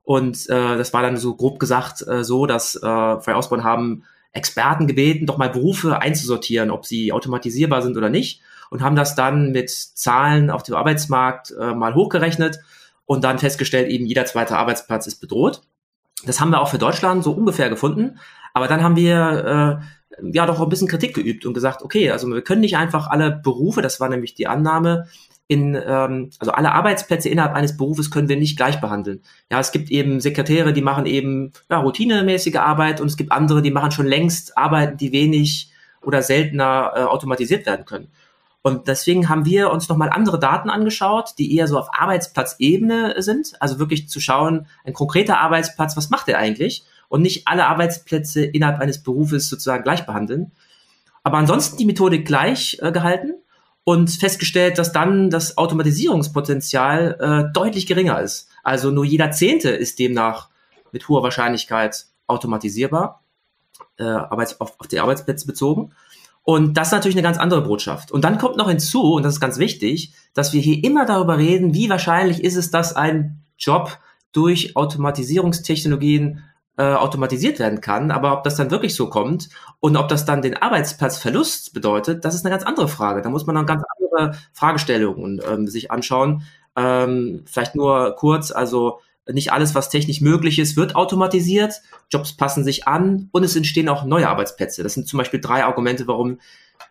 Und 0.05 0.49
äh, 0.49 0.76
das 0.79 0.93
war 0.93 1.03
dann 1.03 1.17
so 1.17 1.35
grob 1.35 1.58
gesagt 1.58 2.06
äh, 2.06 2.25
so, 2.25 2.47
dass 2.47 2.76
äh, 2.76 2.81
Freie 2.81 3.37
Ausbauen 3.37 3.64
haben 3.64 4.05
Experten 4.32 4.87
gebeten, 4.87 5.26
doch 5.26 5.38
mal 5.38 5.50
Berufe 5.50 6.00
einzusortieren, 6.00 6.70
ob 6.70 6.87
sie 6.87 7.12
automatisierbar 7.12 7.82
sind 7.82 7.96
oder 7.96 8.11
nicht 8.11 8.43
und 8.70 8.82
haben 8.82 8.96
das 8.96 9.14
dann 9.14 9.52
mit 9.52 9.70
Zahlen 9.70 10.50
auf 10.50 10.62
dem 10.62 10.75
Arbeitsmarkt 10.75 11.55
äh, 11.58 11.75
mal 11.75 11.94
hochgerechnet 11.94 12.58
und 13.06 13.25
dann 13.25 13.38
festgestellt, 13.38 13.88
eben 13.88 14.06
jeder 14.06 14.26
zweite 14.26 14.56
Arbeitsplatz 14.56 15.06
ist 15.06 15.20
bedroht. 15.20 15.62
Das 16.25 16.40
haben 16.40 16.50
wir 16.50 16.61
auch 16.61 16.69
für 16.69 16.78
Deutschland 16.78 17.23
so 17.23 17.32
ungefähr 17.32 17.69
gefunden, 17.69 18.19
aber 18.55 18.69
dann 18.69 18.82
haben 18.82 18.96
wir 18.96 19.81
äh, 20.20 20.26
ja 20.32 20.46
doch 20.46 20.61
ein 20.61 20.69
bisschen 20.69 20.88
Kritik 20.88 21.14
geübt 21.14 21.46
und 21.46 21.55
gesagt, 21.55 21.82
okay, 21.82 22.11
also 22.11 22.26
wir 22.29 22.43
können 22.43 22.62
nicht 22.62 22.76
einfach 22.76 23.08
alle 23.08 23.31
Berufe, 23.31 23.82
das 23.82 24.00
war 24.00 24.08
nämlich 24.08 24.34
die 24.34 24.46
Annahme, 24.46 25.08
in, 25.48 25.75
ähm, 25.75 26.31
also 26.38 26.52
alle 26.52 26.72
Arbeitsplätze 26.72 27.28
innerhalb 27.28 27.54
eines 27.54 27.76
Berufes 27.76 28.10
können 28.10 28.28
wir 28.28 28.37
nicht 28.37 28.56
gleich 28.56 28.81
behandeln. 28.81 29.22
Ja, 29.50 29.60
es 29.60 29.70
gibt 29.70 29.90
eben 29.90 30.20
Sekretäre, 30.20 30.72
die 30.72 30.82
machen 30.82 31.06
eben 31.06 31.52
ja, 31.70 31.78
routinemäßige 31.78 32.56
Arbeit 32.56 33.00
und 33.00 33.06
es 33.06 33.16
gibt 33.16 33.32
andere, 33.32 33.62
die 33.62 33.70
machen 33.70 33.93
schon 33.93 34.06
längst 34.06 34.58
Arbeiten, 34.58 34.96
die 34.96 35.12
wenig 35.12 35.70
oder 36.02 36.22
seltener 36.22 36.93
äh, 36.94 37.00
automatisiert 37.02 37.66
werden 37.66 37.84
können. 37.84 38.08
Und 38.62 38.88
deswegen 38.88 39.28
haben 39.28 39.44
wir 39.44 39.70
uns 39.70 39.88
nochmal 39.88 40.10
andere 40.10 40.40
Daten 40.40 40.70
angeschaut, 40.70 41.34
die 41.38 41.54
eher 41.54 41.69
so 41.69 41.78
auf 41.78 41.88
Arbeitsplatzebene 41.96 43.14
sind. 43.22 43.52
Also 43.60 43.78
wirklich 43.78 44.08
zu 44.08 44.19
schauen, 44.19 44.66
ein 44.84 44.93
konkreter 44.93 45.38
Arbeitsplatz, 45.38 45.96
was 45.96 46.10
macht 46.10 46.28
er 46.28 46.38
eigentlich? 46.38 46.84
Und 47.08 47.22
nicht 47.22 47.46
alle 47.46 47.66
Arbeitsplätze 47.66 48.44
innerhalb 48.44 48.81
eines 48.81 49.04
Berufes 49.04 49.48
sozusagen 49.48 49.84
gleich 49.84 50.04
behandeln. 50.04 50.50
Aber 51.22 51.38
ansonsten 51.38 51.76
die 51.76 51.84
Methodik 51.84 52.26
gleich 52.26 52.78
äh, 52.82 52.90
gehalten 52.90 53.34
und 53.88 54.10
festgestellt, 54.10 54.78
dass 54.78 54.90
dann 54.90 55.30
das 55.30 55.58
Automatisierungspotenzial 55.58 57.18
äh, 57.20 57.52
deutlich 57.52 57.86
geringer 57.86 58.20
ist. 58.20 58.48
Also 58.64 58.90
nur 58.90 59.04
jeder 59.04 59.30
Zehnte 59.30 59.70
ist 59.70 60.00
demnach 60.00 60.48
mit 60.90 61.08
hoher 61.08 61.22
Wahrscheinlichkeit 61.22 62.06
automatisierbar, 62.26 63.22
äh, 63.98 64.02
Arbeits 64.02 64.60
auf, 64.60 64.74
auf 64.80 64.88
die 64.88 64.98
Arbeitsplätze 64.98 65.46
bezogen. 65.46 65.92
Und 66.42 66.76
das 66.76 66.88
ist 66.88 66.92
natürlich 66.94 67.14
eine 67.14 67.22
ganz 67.22 67.38
andere 67.38 67.62
Botschaft. 67.62 68.10
Und 68.10 68.24
dann 68.24 68.38
kommt 68.38 68.56
noch 68.56 68.68
hinzu, 68.68 69.14
und 69.14 69.22
das 69.22 69.34
ist 69.34 69.40
ganz 69.40 69.56
wichtig, 69.58 70.12
dass 70.34 70.52
wir 70.52 70.60
hier 70.60 70.82
immer 70.82 71.06
darüber 71.06 71.38
reden, 71.38 71.72
wie 71.72 71.88
wahrscheinlich 71.88 72.42
ist 72.42 72.56
es, 72.56 72.72
dass 72.72 72.96
ein 72.96 73.44
Job 73.56 73.98
durch 74.32 74.74
Automatisierungstechnologien 74.74 76.42
äh, 76.76 76.93
automatisiert 76.93 77.58
werden 77.58 77.81
kann. 77.81 78.11
Aber 78.11 78.32
ob 78.32 78.44
das 78.44 78.56
dann 78.56 78.70
wirklich 78.70 78.94
so 78.94 79.08
kommt 79.08 79.49
und 79.81 79.96
ob 79.96 80.08
das 80.08 80.25
dann 80.25 80.43
den 80.43 80.56
Arbeitsplatzverlust 80.56 81.73
bedeutet, 81.73 82.25
das 82.25 82.34
ist 82.34 82.44
eine 82.44 82.52
ganz 82.52 82.64
andere 82.64 82.88
Frage. 82.88 83.23
Da 83.23 83.31
muss 83.31 83.46
man 83.46 83.56
dann 83.56 83.67
ganz 83.67 83.82
andere 83.99 84.38
Fragestellungen 84.52 85.40
ähm, 85.49 85.69
sich 85.69 85.90
anschauen. 85.90 86.43
Ähm, 86.76 87.43
vielleicht 87.46 87.75
nur 87.75 88.14
kurz, 88.17 88.50
also 88.50 89.00
nicht 89.32 89.52
alles, 89.52 89.75
was 89.75 89.88
technisch 89.88 90.20
möglich 90.20 90.58
ist, 90.58 90.76
wird 90.76 90.94
automatisiert. 90.94 91.82
Jobs 92.11 92.37
passen 92.37 92.62
sich 92.62 92.87
an 92.87 93.29
und 93.32 93.43
es 93.43 93.56
entstehen 93.56 93.88
auch 93.88 94.05
neue 94.05 94.29
Arbeitsplätze. 94.29 94.82
Das 94.82 94.94
sind 94.94 95.08
zum 95.08 95.19
Beispiel 95.19 95.40
drei 95.40 95.64
Argumente, 95.64 96.06
warum 96.06 96.38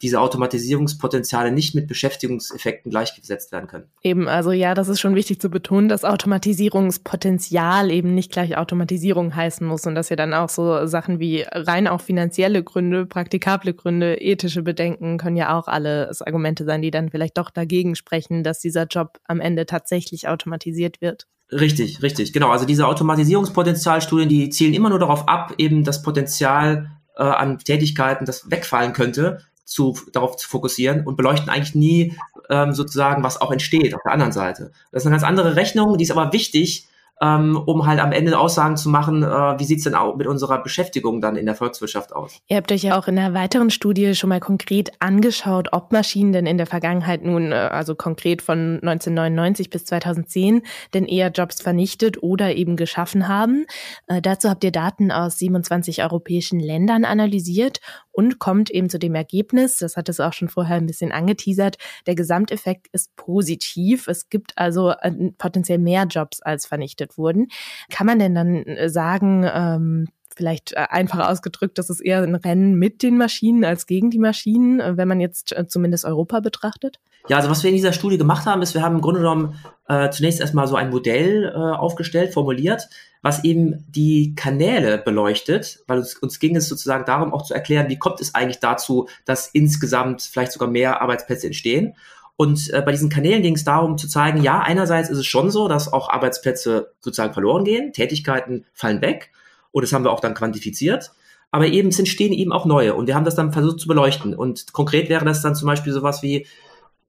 diese 0.05 0.21
Automatisierungspotenziale 0.21 1.51
nicht 1.51 1.73
mit 1.73 1.87
Beschäftigungseffekten 1.87 2.91
gleichgesetzt 2.91 3.51
werden 3.51 3.65
können. 3.65 3.85
Eben, 4.03 4.27
also 4.27 4.51
ja, 4.51 4.75
das 4.75 4.87
ist 4.87 4.99
schon 4.99 5.15
wichtig 5.15 5.41
zu 5.41 5.49
betonen, 5.49 5.89
dass 5.89 6.05
Automatisierungspotenzial 6.05 7.89
eben 7.89 8.13
nicht 8.13 8.31
gleich 8.31 8.55
Automatisierung 8.55 9.35
heißen 9.35 9.65
muss 9.65 9.87
und 9.87 9.95
dass 9.95 10.09
ja 10.09 10.15
dann 10.15 10.35
auch 10.35 10.49
so 10.49 10.85
Sachen 10.85 11.19
wie 11.19 11.43
rein 11.51 11.87
auch 11.87 12.01
finanzielle 12.01 12.63
Gründe, 12.63 13.07
praktikable 13.07 13.73
Gründe, 13.73 14.21
ethische 14.21 14.61
Bedenken 14.61 15.17
können 15.17 15.37
ja 15.37 15.57
auch 15.57 15.67
alles 15.67 16.21
Argumente 16.21 16.65
sein, 16.65 16.83
die 16.83 16.91
dann 16.91 17.09
vielleicht 17.09 17.39
doch 17.39 17.49
dagegen 17.49 17.95
sprechen, 17.95 18.43
dass 18.43 18.59
dieser 18.59 18.85
Job 18.85 19.17
am 19.25 19.39
Ende 19.39 19.65
tatsächlich 19.65 20.27
automatisiert 20.27 21.01
wird. 21.01 21.25
Richtig, 21.51 22.03
richtig, 22.03 22.31
genau. 22.31 22.51
Also 22.51 22.65
diese 22.65 22.85
Automatisierungspotenzialstudien, 22.85 24.29
die 24.29 24.51
zielen 24.51 24.75
immer 24.75 24.89
nur 24.89 24.99
darauf 24.99 25.27
ab, 25.27 25.55
eben 25.57 25.83
das 25.83 26.03
Potenzial 26.03 26.91
äh, 27.17 27.23
an 27.23 27.57
Tätigkeiten, 27.57 28.25
das 28.25 28.51
wegfallen 28.51 28.93
könnte, 28.93 29.39
zu, 29.65 29.97
darauf 30.13 30.37
zu 30.37 30.47
fokussieren 30.47 31.05
und 31.05 31.17
beleuchten 31.17 31.49
eigentlich 31.49 31.75
nie 31.75 32.17
ähm, 32.49 32.73
sozusagen, 32.73 33.23
was 33.23 33.41
auch 33.41 33.51
entsteht 33.51 33.93
auf 33.93 34.01
der 34.03 34.13
anderen 34.13 34.31
Seite. 34.31 34.71
Das 34.91 35.03
ist 35.03 35.07
eine 35.07 35.15
ganz 35.15 35.23
andere 35.23 35.55
Rechnung, 35.55 35.97
die 35.97 36.03
ist 36.03 36.11
aber 36.11 36.31
wichtig, 36.31 36.87
ähm, 37.21 37.61
um 37.65 37.85
halt 37.85 37.99
am 37.99 38.11
Ende 38.11 38.37
Aussagen 38.37 38.75
zu 38.75 38.89
machen, 38.89 39.23
äh, 39.23 39.27
wie 39.27 39.63
sieht's 39.63 39.85
denn 39.85 39.95
auch 39.95 40.15
mit 40.17 40.27
unserer 40.27 40.61
Beschäftigung 40.61 41.21
dann 41.21 41.37
in 41.37 41.45
der 41.45 41.55
Volkswirtschaft 41.55 42.13
aus. 42.13 42.39
Ihr 42.47 42.57
habt 42.57 42.71
euch 42.71 42.83
ja 42.83 42.99
auch 42.99 43.07
in 43.07 43.17
einer 43.17 43.33
weiteren 43.33 43.69
Studie 43.69 44.15
schon 44.15 44.29
mal 44.29 44.41
konkret 44.41 44.91
angeschaut, 44.99 45.69
ob 45.71 45.93
Maschinen 45.93 46.33
denn 46.33 46.45
in 46.45 46.57
der 46.57 46.67
Vergangenheit 46.67 47.23
nun, 47.23 47.51
äh, 47.51 47.55
also 47.55 47.95
konkret 47.95 48.41
von 48.41 48.79
1999 48.81 49.69
bis 49.69 49.85
2010, 49.85 50.63
denn 50.93 51.05
eher 51.05 51.29
Jobs 51.29 51.61
vernichtet 51.61 52.21
oder 52.21 52.55
eben 52.55 52.75
geschaffen 52.75 53.29
haben. 53.29 53.65
Äh, 54.07 54.21
dazu 54.21 54.49
habt 54.49 54.63
ihr 54.65 54.71
Daten 54.71 55.11
aus 55.11 55.39
27 55.39 56.03
europäischen 56.03 56.59
Ländern 56.59 57.05
analysiert 57.05 57.79
und 58.15 58.39
kommt 58.39 58.69
eben 58.69 58.89
zu 58.89 58.97
dem 58.97 59.13
Ergebnis, 59.13 59.77
das 59.79 59.97
hat 59.97 60.07
es 60.07 60.19
auch 60.19 60.33
schon 60.33 60.47
vorher 60.47 60.77
ein 60.77 60.85
bisschen 60.85 61.11
angeteasert, 61.11 61.77
der 62.07 62.15
Gesamteffekt 62.15 62.87
ist 62.93 63.15
positiv. 63.17 64.07
Es 64.07 64.29
gibt 64.29 64.57
also 64.57 64.91
äh, 64.91 65.11
potenziell 65.37 65.79
mehr 65.79 66.05
Jobs 66.05 66.41
als 66.41 66.65
vernichtet 66.65 67.17
wurden. 67.17 67.47
Kann 67.89 68.07
man 68.07 68.19
denn 68.19 68.33
dann 68.33 68.55
äh, 68.63 68.89
sagen, 68.89 69.45
ähm, 69.53 70.07
vielleicht 70.33 70.73
äh, 70.73 70.87
einfacher 70.89 71.29
ausgedrückt, 71.29 71.77
das 71.77 71.89
ist 71.89 71.99
eher 71.99 72.23
ein 72.23 72.35
Rennen 72.35 72.75
mit 72.75 73.03
den 73.03 73.17
Maschinen 73.17 73.65
als 73.65 73.85
gegen 73.85 74.09
die 74.09 74.19
Maschinen, 74.19 74.97
wenn 74.97 75.07
man 75.07 75.19
jetzt 75.19 75.53
zumindest 75.67 76.05
Europa 76.05 76.39
betrachtet? 76.39 76.99
Ja, 77.27 77.37
also 77.37 77.49
was 77.49 77.63
wir 77.63 77.69
in 77.69 77.75
dieser 77.75 77.93
Studie 77.93 78.17
gemacht 78.17 78.45
haben, 78.45 78.61
ist, 78.61 78.73
wir 78.73 78.81
haben 78.81 78.95
im 78.95 79.01
Grunde 79.01 79.21
genommen 79.21 79.55
äh, 79.87 80.09
zunächst 80.09 80.39
erstmal 80.39 80.67
so 80.67 80.75
ein 80.75 80.89
Modell 80.89 81.51
äh, 81.53 81.57
aufgestellt, 81.57 82.33
formuliert, 82.33 82.87
was 83.25 83.43
eben 83.43 83.83
die 83.87 84.35
Kanäle 84.35 84.99
beleuchtet, 84.99 85.79
weil 85.87 85.97
uns, 85.97 86.13
uns 86.17 86.37
ging 86.37 86.55
es 86.55 86.69
sozusagen 86.69 87.05
darum, 87.05 87.33
auch 87.33 87.41
zu 87.41 87.55
erklären, 87.55 87.89
wie 87.89 87.97
kommt 87.97 88.21
es 88.21 88.35
eigentlich 88.35 88.59
dazu, 88.59 89.07
dass 89.25 89.47
insgesamt 89.47 90.21
vielleicht 90.21 90.51
sogar 90.51 90.69
mehr 90.69 91.01
Arbeitsplätze 91.01 91.47
entstehen. 91.47 91.95
Und 92.35 92.71
äh, 92.71 92.83
bei 92.83 92.91
diesen 92.91 93.09
Kanälen 93.09 93.41
ging 93.41 93.55
es 93.55 93.63
darum 93.63 93.97
zu 93.97 94.07
zeigen, 94.07 94.43
ja, 94.43 94.59
einerseits 94.59 95.09
ist 95.09 95.17
es 95.17 95.25
schon 95.25 95.49
so, 95.49 95.67
dass 95.67 95.91
auch 95.91 96.07
Arbeitsplätze 96.09 96.93
sozusagen 96.99 97.33
verloren 97.33 97.63
gehen, 97.63 97.93
Tätigkeiten 97.93 98.67
fallen 98.73 99.01
weg 99.01 99.31
und 99.71 99.81
das 99.81 99.91
haben 99.91 100.03
wir 100.03 100.11
auch 100.11 100.19
dann 100.19 100.35
quantifiziert. 100.35 101.11
Aber 101.49 101.65
eben 101.65 101.89
es 101.89 101.97
entstehen 101.97 102.31
eben 102.31 102.51
auch 102.51 102.67
neue 102.67 102.93
und 102.93 103.07
wir 103.07 103.15
haben 103.15 103.25
das 103.25 103.33
dann 103.33 103.53
versucht 103.53 103.79
zu 103.79 103.87
beleuchten. 103.87 104.35
Und 104.35 104.71
konkret 104.71 105.09
wäre 105.09 105.25
das 105.25 105.41
dann 105.41 105.55
zum 105.55 105.65
Beispiel 105.65 105.93
sowas 105.93 106.21
wie, 106.21 106.45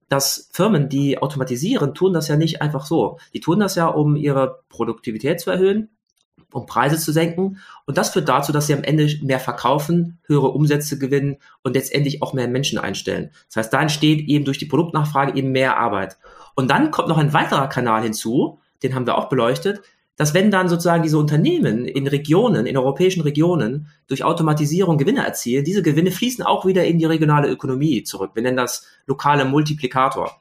dass 0.08 0.48
Firmen, 0.50 0.88
die 0.88 1.18
automatisieren, 1.18 1.92
tun 1.92 2.14
das 2.14 2.28
ja 2.28 2.36
nicht 2.36 2.62
einfach 2.62 2.86
so. 2.86 3.18
Die 3.34 3.40
tun 3.40 3.60
das 3.60 3.74
ja, 3.74 3.86
um 3.86 4.16
ihre 4.16 4.60
Produktivität 4.70 5.40
zu 5.40 5.50
erhöhen, 5.50 5.90
um 6.56 6.66
Preise 6.66 6.98
zu 6.98 7.12
senken. 7.12 7.58
Und 7.84 7.98
das 7.98 8.10
führt 8.10 8.28
dazu, 8.28 8.52
dass 8.52 8.66
sie 8.66 8.74
am 8.74 8.82
Ende 8.82 9.08
mehr 9.22 9.40
verkaufen, 9.40 10.18
höhere 10.26 10.48
Umsätze 10.48 10.98
gewinnen 10.98 11.36
und 11.62 11.74
letztendlich 11.74 12.22
auch 12.22 12.32
mehr 12.32 12.48
Menschen 12.48 12.78
einstellen. 12.78 13.30
Das 13.48 13.56
heißt, 13.56 13.72
da 13.72 13.82
entsteht 13.82 14.26
eben 14.28 14.44
durch 14.44 14.58
die 14.58 14.66
Produktnachfrage 14.66 15.36
eben 15.36 15.52
mehr 15.52 15.76
Arbeit. 15.78 16.16
Und 16.54 16.70
dann 16.70 16.90
kommt 16.90 17.08
noch 17.08 17.18
ein 17.18 17.32
weiterer 17.32 17.68
Kanal 17.68 18.02
hinzu, 18.02 18.58
den 18.82 18.94
haben 18.94 19.06
wir 19.06 19.18
auch 19.18 19.28
beleuchtet, 19.28 19.82
dass 20.16 20.32
wenn 20.32 20.50
dann 20.50 20.68
sozusagen 20.68 21.02
diese 21.02 21.18
Unternehmen 21.18 21.84
in 21.84 22.06
Regionen, 22.06 22.64
in 22.64 22.76
europäischen 22.76 23.20
Regionen 23.20 23.88
durch 24.08 24.24
Automatisierung 24.24 24.96
Gewinne 24.96 25.24
erzielen, 25.24 25.64
diese 25.64 25.82
Gewinne 25.82 26.10
fließen 26.10 26.44
auch 26.44 26.64
wieder 26.64 26.86
in 26.86 26.98
die 26.98 27.04
regionale 27.04 27.48
Ökonomie 27.48 28.02
zurück. 28.02 28.30
Wir 28.34 28.42
nennen 28.42 28.56
das 28.56 28.86
lokale 29.06 29.44
Multiplikator. 29.44 30.40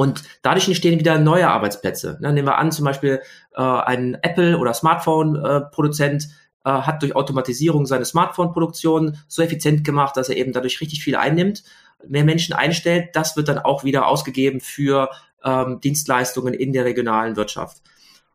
Und 0.00 0.22
dadurch 0.40 0.66
entstehen 0.66 0.98
wieder 0.98 1.18
neue 1.18 1.50
Arbeitsplätze. 1.50 2.16
Ne, 2.22 2.32
nehmen 2.32 2.48
wir 2.48 2.56
an, 2.56 2.72
zum 2.72 2.86
Beispiel 2.86 3.20
äh, 3.54 3.60
ein 3.60 4.16
Apple- 4.22 4.56
oder 4.56 4.72
Smartphone-Produzent 4.72 6.26
äh, 6.64 6.70
hat 6.70 7.02
durch 7.02 7.14
Automatisierung 7.14 7.84
seine 7.84 8.06
Smartphone-Produktion 8.06 9.18
so 9.28 9.42
effizient 9.42 9.84
gemacht, 9.84 10.16
dass 10.16 10.30
er 10.30 10.38
eben 10.38 10.54
dadurch 10.54 10.80
richtig 10.80 11.04
viel 11.04 11.16
einnimmt, 11.16 11.64
mehr 12.08 12.24
Menschen 12.24 12.54
einstellt. 12.54 13.10
Das 13.12 13.36
wird 13.36 13.48
dann 13.48 13.58
auch 13.58 13.84
wieder 13.84 14.06
ausgegeben 14.06 14.62
für 14.62 15.10
ähm, 15.44 15.82
Dienstleistungen 15.82 16.54
in 16.54 16.72
der 16.72 16.86
regionalen 16.86 17.36
Wirtschaft. 17.36 17.82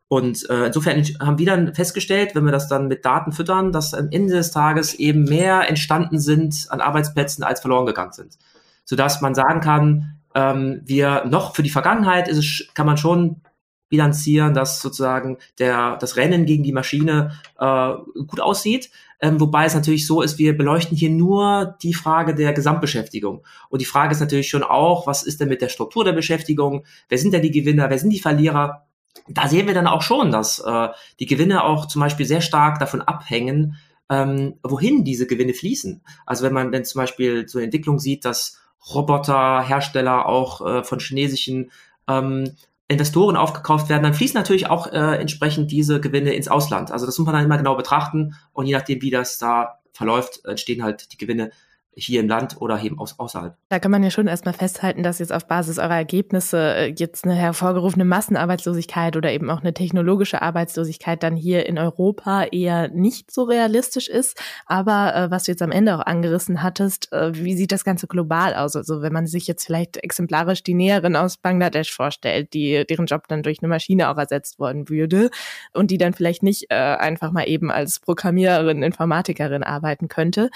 Und 0.06 0.48
äh, 0.48 0.66
insofern 0.66 1.02
haben 1.18 1.38
wir 1.40 1.46
dann 1.46 1.74
festgestellt, 1.74 2.36
wenn 2.36 2.44
wir 2.44 2.52
das 2.52 2.68
dann 2.68 2.86
mit 2.86 3.04
Daten 3.04 3.32
füttern, 3.32 3.72
dass 3.72 3.92
am 3.92 4.06
Ende 4.12 4.34
des 4.34 4.52
Tages 4.52 4.94
eben 4.94 5.24
mehr 5.24 5.68
entstanden 5.68 6.20
sind 6.20 6.66
an 6.68 6.80
Arbeitsplätzen, 6.80 7.42
als 7.42 7.58
verloren 7.60 7.86
gegangen 7.86 8.12
sind. 8.12 8.38
Sodass 8.84 9.20
man 9.20 9.34
sagen 9.34 9.60
kann, 9.60 10.15
ähm, 10.36 10.82
wir 10.84 11.24
noch 11.24 11.56
für 11.56 11.62
die 11.62 11.70
Vergangenheit 11.70 12.28
ist 12.28 12.36
es, 12.36 12.68
kann 12.74 12.86
man 12.86 12.98
schon 12.98 13.40
bilanzieren, 13.88 14.52
dass 14.52 14.82
sozusagen 14.82 15.38
der, 15.58 15.96
das 15.96 16.16
Rennen 16.16 16.44
gegen 16.44 16.62
die 16.62 16.72
Maschine 16.72 17.32
äh, 17.58 17.92
gut 18.26 18.40
aussieht. 18.40 18.90
Ähm, 19.20 19.40
wobei 19.40 19.64
es 19.64 19.74
natürlich 19.74 20.06
so 20.06 20.20
ist, 20.20 20.38
wir 20.38 20.56
beleuchten 20.56 20.96
hier 20.96 21.08
nur 21.08 21.76
die 21.82 21.94
Frage 21.94 22.34
der 22.34 22.52
Gesamtbeschäftigung. 22.52 23.44
Und 23.70 23.80
die 23.80 23.86
Frage 23.86 24.12
ist 24.12 24.20
natürlich 24.20 24.50
schon 24.50 24.62
auch, 24.62 25.06
was 25.06 25.22
ist 25.22 25.40
denn 25.40 25.48
mit 25.48 25.62
der 25.62 25.70
Struktur 25.70 26.04
der 26.04 26.12
Beschäftigung? 26.12 26.84
Wer 27.08 27.18
sind 27.18 27.32
denn 27.32 27.42
die 27.42 27.52
Gewinner? 27.52 27.88
Wer 27.88 27.98
sind 27.98 28.10
die 28.10 28.20
Verlierer? 28.20 28.86
Da 29.28 29.48
sehen 29.48 29.66
wir 29.66 29.74
dann 29.74 29.86
auch 29.86 30.02
schon, 30.02 30.32
dass 30.32 30.58
äh, 30.58 30.88
die 31.18 31.26
Gewinne 31.26 31.64
auch 31.64 31.86
zum 31.86 32.00
Beispiel 32.00 32.26
sehr 32.26 32.42
stark 32.42 32.78
davon 32.78 33.00
abhängen, 33.00 33.76
ähm, 34.10 34.58
wohin 34.62 35.04
diese 35.04 35.26
Gewinne 35.26 35.54
fließen. 35.54 36.02
Also 36.26 36.44
wenn 36.44 36.52
man 36.52 36.72
wenn 36.72 36.84
zum 36.84 37.00
Beispiel 37.00 37.48
so 37.48 37.58
eine 37.58 37.64
Entwicklung 37.64 37.98
sieht, 37.98 38.26
dass 38.26 38.60
Roboterhersteller 38.94 40.26
auch 40.26 40.64
äh, 40.64 40.84
von 40.84 41.00
chinesischen 41.00 41.70
ähm, 42.08 42.52
Investoren 42.88 43.36
aufgekauft 43.36 43.88
werden, 43.88 44.04
dann 44.04 44.14
fließen 44.14 44.38
natürlich 44.38 44.68
auch 44.68 44.86
äh, 44.86 45.16
entsprechend 45.16 45.72
diese 45.72 46.00
Gewinne 46.00 46.34
ins 46.34 46.48
Ausland. 46.48 46.92
Also 46.92 47.04
das 47.04 47.18
muss 47.18 47.26
man 47.26 47.34
dann 47.34 47.44
immer 47.44 47.58
genau 47.58 47.74
betrachten 47.74 48.34
und 48.52 48.66
je 48.66 48.74
nachdem, 48.74 49.02
wie 49.02 49.10
das 49.10 49.38
da 49.38 49.80
verläuft, 49.92 50.44
entstehen 50.44 50.84
halt 50.84 51.12
die 51.12 51.16
Gewinne 51.16 51.50
hier 51.98 52.20
im 52.20 52.28
Land 52.28 52.60
oder 52.60 52.82
eben 52.82 52.98
aus, 52.98 53.18
außerhalb. 53.18 53.56
Da 53.70 53.78
kann 53.78 53.90
man 53.90 54.04
ja 54.04 54.10
schon 54.10 54.26
erstmal 54.26 54.52
festhalten, 54.52 55.02
dass 55.02 55.18
jetzt 55.18 55.32
auf 55.32 55.46
Basis 55.46 55.78
eurer 55.78 55.96
Ergebnisse 55.96 56.58
äh, 56.58 56.94
jetzt 56.94 57.24
eine 57.24 57.34
hervorgerufene 57.34 58.04
Massenarbeitslosigkeit 58.04 59.16
oder 59.16 59.32
eben 59.32 59.48
auch 59.48 59.60
eine 59.60 59.72
technologische 59.72 60.42
Arbeitslosigkeit 60.42 61.22
dann 61.22 61.36
hier 61.36 61.64
in 61.64 61.78
Europa 61.78 62.44
eher 62.44 62.88
nicht 62.88 63.30
so 63.30 63.44
realistisch 63.44 64.08
ist. 64.08 64.38
Aber 64.66 65.14
äh, 65.14 65.30
was 65.30 65.44
du 65.44 65.52
jetzt 65.52 65.62
am 65.62 65.72
Ende 65.72 65.96
auch 65.96 66.04
angerissen 66.04 66.62
hattest, 66.62 67.10
äh, 67.12 67.32
wie 67.34 67.56
sieht 67.56 67.72
das 67.72 67.82
Ganze 67.82 68.06
global 68.06 68.54
aus? 68.54 68.76
Also 68.76 69.00
wenn 69.00 69.14
man 69.14 69.26
sich 69.26 69.46
jetzt 69.46 69.64
vielleicht 69.64 69.96
exemplarisch 69.96 70.62
die 70.62 70.74
Näherin 70.74 71.16
aus 71.16 71.38
Bangladesch 71.38 71.94
vorstellt, 71.94 72.52
die 72.52 72.84
deren 72.86 73.06
Job 73.06 73.26
dann 73.28 73.42
durch 73.42 73.60
eine 73.62 73.68
Maschine 73.68 74.10
auch 74.10 74.18
ersetzt 74.18 74.58
worden 74.58 74.90
würde 74.90 75.30
und 75.72 75.90
die 75.90 75.98
dann 75.98 76.12
vielleicht 76.12 76.42
nicht 76.42 76.66
äh, 76.68 76.74
einfach 76.74 77.32
mal 77.32 77.48
eben 77.48 77.70
als 77.70 78.00
Programmiererin, 78.00 78.82
Informatikerin 78.82 79.62
arbeiten 79.62 80.08
könnte, 80.08 80.50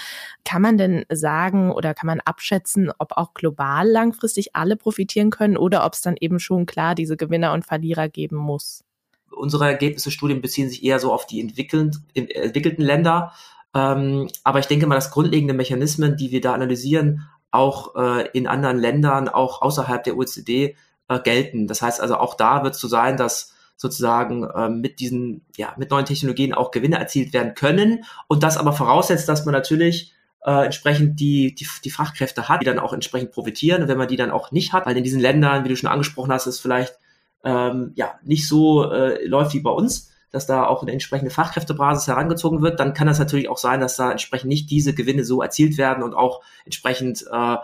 kann 0.45 0.61
man 0.61 0.77
denn 0.77 1.03
sagen, 1.09 1.30
sagen 1.31 1.71
oder 1.71 1.93
kann 1.93 2.07
man 2.07 2.19
abschätzen, 2.19 2.91
ob 2.97 3.13
auch 3.13 3.33
global 3.33 3.87
langfristig 3.87 4.53
alle 4.53 4.75
profitieren 4.75 5.29
können 5.29 5.55
oder 5.55 5.85
ob 5.85 5.93
es 5.93 6.01
dann 6.01 6.17
eben 6.19 6.39
schon 6.39 6.65
klar 6.65 6.93
diese 6.93 7.15
Gewinner 7.15 7.53
und 7.53 7.65
Verlierer 7.65 8.09
geben 8.09 8.35
muss? 8.35 8.83
Unsere 9.29 9.65
Ergebnisse 9.65 10.11
Studien 10.11 10.41
beziehen 10.41 10.69
sich 10.69 10.83
eher 10.83 10.99
so 10.99 11.13
auf 11.13 11.25
die 11.25 11.39
entwickelten 11.39 12.83
Länder. 12.83 13.31
Ähm, 13.73 14.27
aber 14.43 14.59
ich 14.59 14.65
denke 14.65 14.87
mal, 14.87 14.95
dass 14.95 15.11
grundlegende 15.11 15.53
Mechanismen, 15.53 16.17
die 16.17 16.31
wir 16.31 16.41
da 16.41 16.53
analysieren, 16.53 17.29
auch 17.49 17.95
äh, 17.95 18.27
in 18.33 18.45
anderen 18.47 18.77
Ländern, 18.77 19.29
auch 19.29 19.61
außerhalb 19.61 20.03
der 20.03 20.17
OECD 20.17 20.75
äh, 21.07 21.19
gelten. 21.19 21.67
Das 21.67 21.81
heißt 21.81 22.01
also, 22.01 22.17
auch 22.17 22.35
da 22.35 22.63
wird 22.63 22.75
es 22.75 22.81
so 22.81 22.89
sein, 22.89 23.15
dass 23.15 23.53
sozusagen 23.77 24.43
äh, 24.43 24.69
mit 24.69 24.99
diesen, 24.99 25.45
ja, 25.55 25.73
mit 25.77 25.91
neuen 25.91 26.05
Technologien 26.05 26.53
auch 26.53 26.71
Gewinne 26.71 26.99
erzielt 26.99 27.31
werden 27.31 27.55
können. 27.55 28.03
Und 28.27 28.43
das 28.43 28.57
aber 28.57 28.73
voraussetzt, 28.73 29.29
dass 29.29 29.45
man 29.45 29.53
natürlich 29.53 30.13
äh, 30.45 30.65
entsprechend 30.65 31.19
die, 31.19 31.53
die, 31.55 31.67
die 31.83 31.89
Fachkräfte 31.89 32.49
hat, 32.49 32.61
die 32.61 32.65
dann 32.65 32.79
auch 32.79 32.93
entsprechend 32.93 33.31
profitieren. 33.31 33.83
Und 33.83 33.87
wenn 33.87 33.97
man 33.97 34.07
die 34.07 34.15
dann 34.15 34.31
auch 34.31 34.51
nicht 34.51 34.73
hat, 34.73 34.85
weil 34.85 34.97
in 34.97 35.03
diesen 35.03 35.21
Ländern, 35.21 35.63
wie 35.63 35.69
du 35.69 35.75
schon 35.75 35.89
angesprochen 35.89 36.31
hast, 36.31 36.47
es 36.47 36.59
vielleicht 36.59 36.95
ähm, 37.43 37.93
ja 37.95 38.19
nicht 38.23 38.47
so 38.47 38.91
äh, 38.91 39.25
läuft 39.25 39.53
wie 39.53 39.59
bei 39.59 39.71
uns, 39.71 40.10
dass 40.31 40.45
da 40.45 40.65
auch 40.65 40.81
eine 40.81 40.91
entsprechende 40.91 41.31
Fachkräftebasis 41.31 42.07
herangezogen 42.07 42.61
wird, 42.61 42.79
dann 42.79 42.93
kann 42.93 43.07
das 43.07 43.19
natürlich 43.19 43.49
auch 43.49 43.57
sein, 43.57 43.79
dass 43.79 43.97
da 43.97 44.11
entsprechend 44.11 44.49
nicht 44.49 44.69
diese 44.69 44.93
Gewinne 44.93 45.23
so 45.25 45.41
erzielt 45.41 45.77
werden 45.77 46.03
und 46.03 46.13
auch 46.13 46.41
entsprechend, 46.65 47.25
äh, 47.29 47.57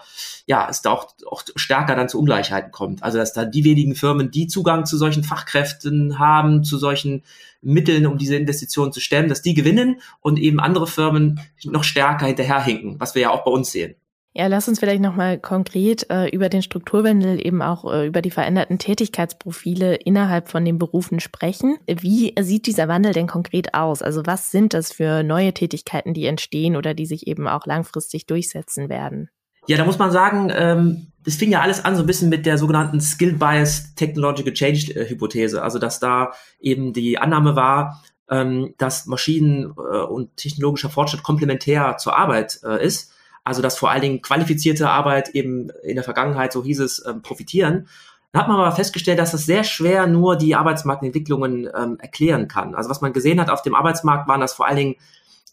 ja, 0.45 0.67
es 0.69 0.81
da 0.81 0.91
auch, 0.91 1.07
auch 1.25 1.43
stärker 1.55 1.95
dann 1.95 2.09
zu 2.09 2.19
Ungleichheiten 2.19 2.71
kommt. 2.71 3.03
Also 3.03 3.17
dass 3.17 3.33
da 3.33 3.45
die 3.45 3.63
wenigen 3.63 3.95
Firmen, 3.95 4.31
die 4.31 4.47
Zugang 4.47 4.86
zu 4.86 4.97
solchen 4.97 5.24
Fachkräften 5.24 6.19
haben, 6.19 6.63
zu 6.63 6.77
solchen 6.77 7.24
Mitteln, 7.62 8.05
um 8.05 8.17
diese 8.17 8.36
Investitionen 8.36 8.91
zu 8.91 9.00
stemmen, 9.00 9.29
dass 9.29 9.41
die 9.41 9.53
gewinnen 9.53 10.01
und 10.21 10.38
eben 10.38 10.59
andere 10.59 10.88
Firmen 10.88 11.39
noch 11.63 11.83
stärker 11.83 12.25
hinterherhinken, 12.25 13.00
was 13.00 13.15
wir 13.15 13.24
ja 13.24 13.29
auch 13.31 13.43
bei 13.43 13.51
uns 13.51 13.71
sehen. 13.71 13.95
Ja, 14.39 14.46
lass 14.46 14.67
uns 14.67 14.79
vielleicht 14.79 15.01
nochmal 15.01 15.39
konkret 15.39 16.12
äh, 16.12 16.29
über 16.29 16.48
den 16.48 16.62
Strukturwandel, 16.62 17.44
eben 17.44 17.63
auch 17.63 17.91
äh, 17.91 18.06
über 18.06 18.22
die 18.22 18.29
veränderten 18.29 18.77
Tätigkeitsprofile 18.77 19.96
innerhalb 19.96 20.48
von 20.48 20.63
den 20.63 20.77
Berufen 20.77 21.20
sprechen. 21.20 21.79
Wie 21.88 22.36
sieht 22.39 22.67
dieser 22.67 22.88
Wandel 22.88 23.13
denn 23.13 23.25
konkret 23.25 23.74
aus? 23.74 24.03
Also 24.03 24.27
was 24.27 24.51
sind 24.51 24.75
das 24.75 24.94
für 24.94 25.24
neue 25.24 25.56
Tätigkeiten, 25.56 26.13
die 26.13 26.27
entstehen 26.27 26.75
oder 26.75 26.94
die 26.94 27.08
sich 27.08 27.25
eben 27.25 27.48
auch 27.48 27.65
langfristig 27.65 28.27
durchsetzen 28.27 28.89
werden? 28.89 29.32
Ja, 29.65 29.75
da 29.75 29.86
muss 29.86 29.98
man 29.98 30.12
sagen, 30.12 30.51
ähm, 30.56 31.08
das 31.24 31.34
fing 31.34 31.50
ja 31.50 31.62
alles 31.62 31.84
an 31.84 31.96
so 31.96 32.03
ein 32.03 32.08
bisschen 32.08 32.29
mit 32.29 32.46
der 32.46 32.60
sogenannten 32.60 33.01
Skill 33.01 33.34
Bias 33.34 33.96
Technological 33.96 34.53
Change 34.53 34.94
äh, 34.94 35.10
Hypothese. 35.10 35.63
Also 35.63 35.79
dass 35.79 36.00
da 36.00 36.34
eben 36.60 36.94
die 36.94 37.17
Annahme 37.17 37.56
war, 37.56 38.03
ähm, 38.29 38.75
dass 38.77 39.08
Maschinen 39.08 39.74
äh, 39.77 39.98
und 39.98 40.38
technologischer 40.38 40.91
Fortschritt 40.91 41.24
komplementär 41.24 41.98
zur 41.98 42.15
Arbeit 42.15 42.60
äh, 42.63 42.86
ist 42.86 43.13
also 43.48 43.62
dass 43.62 43.77
vor 43.77 43.89
allen 43.89 44.01
Dingen 44.01 44.22
qualifizierte 44.22 44.89
Arbeit 44.89 45.30
eben 45.30 45.70
in 45.84 45.96
der 45.96 46.04
Vergangenheit, 46.04 46.51
so 46.51 46.63
hieß 46.63 46.82
es, 46.82 47.04
ähm, 47.06 47.22
profitieren. 47.22 47.88
Da 48.34 48.42
hat 48.42 48.50
man 48.50 48.58
aber 48.58 48.74
festgestellt, 48.74 49.20
dass 49.20 49.32
das 49.32 49.46
sehr 49.46 49.63
schwer 49.63 50.06
nur 50.06 50.36
die 50.36 50.54
Arbeitsmarktentwicklungen 50.54 51.70
ähm, 51.74 51.98
erklären 52.00 52.50
kann. 52.50 52.75
Also 52.75 52.89
was 52.89 53.00
man 53.00 53.13
gesehen 53.13 53.39
hat 53.39 53.50
auf 53.50 53.62
dem 53.62 53.74
Arbeitsmarkt 53.74 54.27
waren, 54.27 54.42
dass 54.42 54.54
vor 54.54 54.68
allen 54.68 54.75
Dingen 54.75 54.96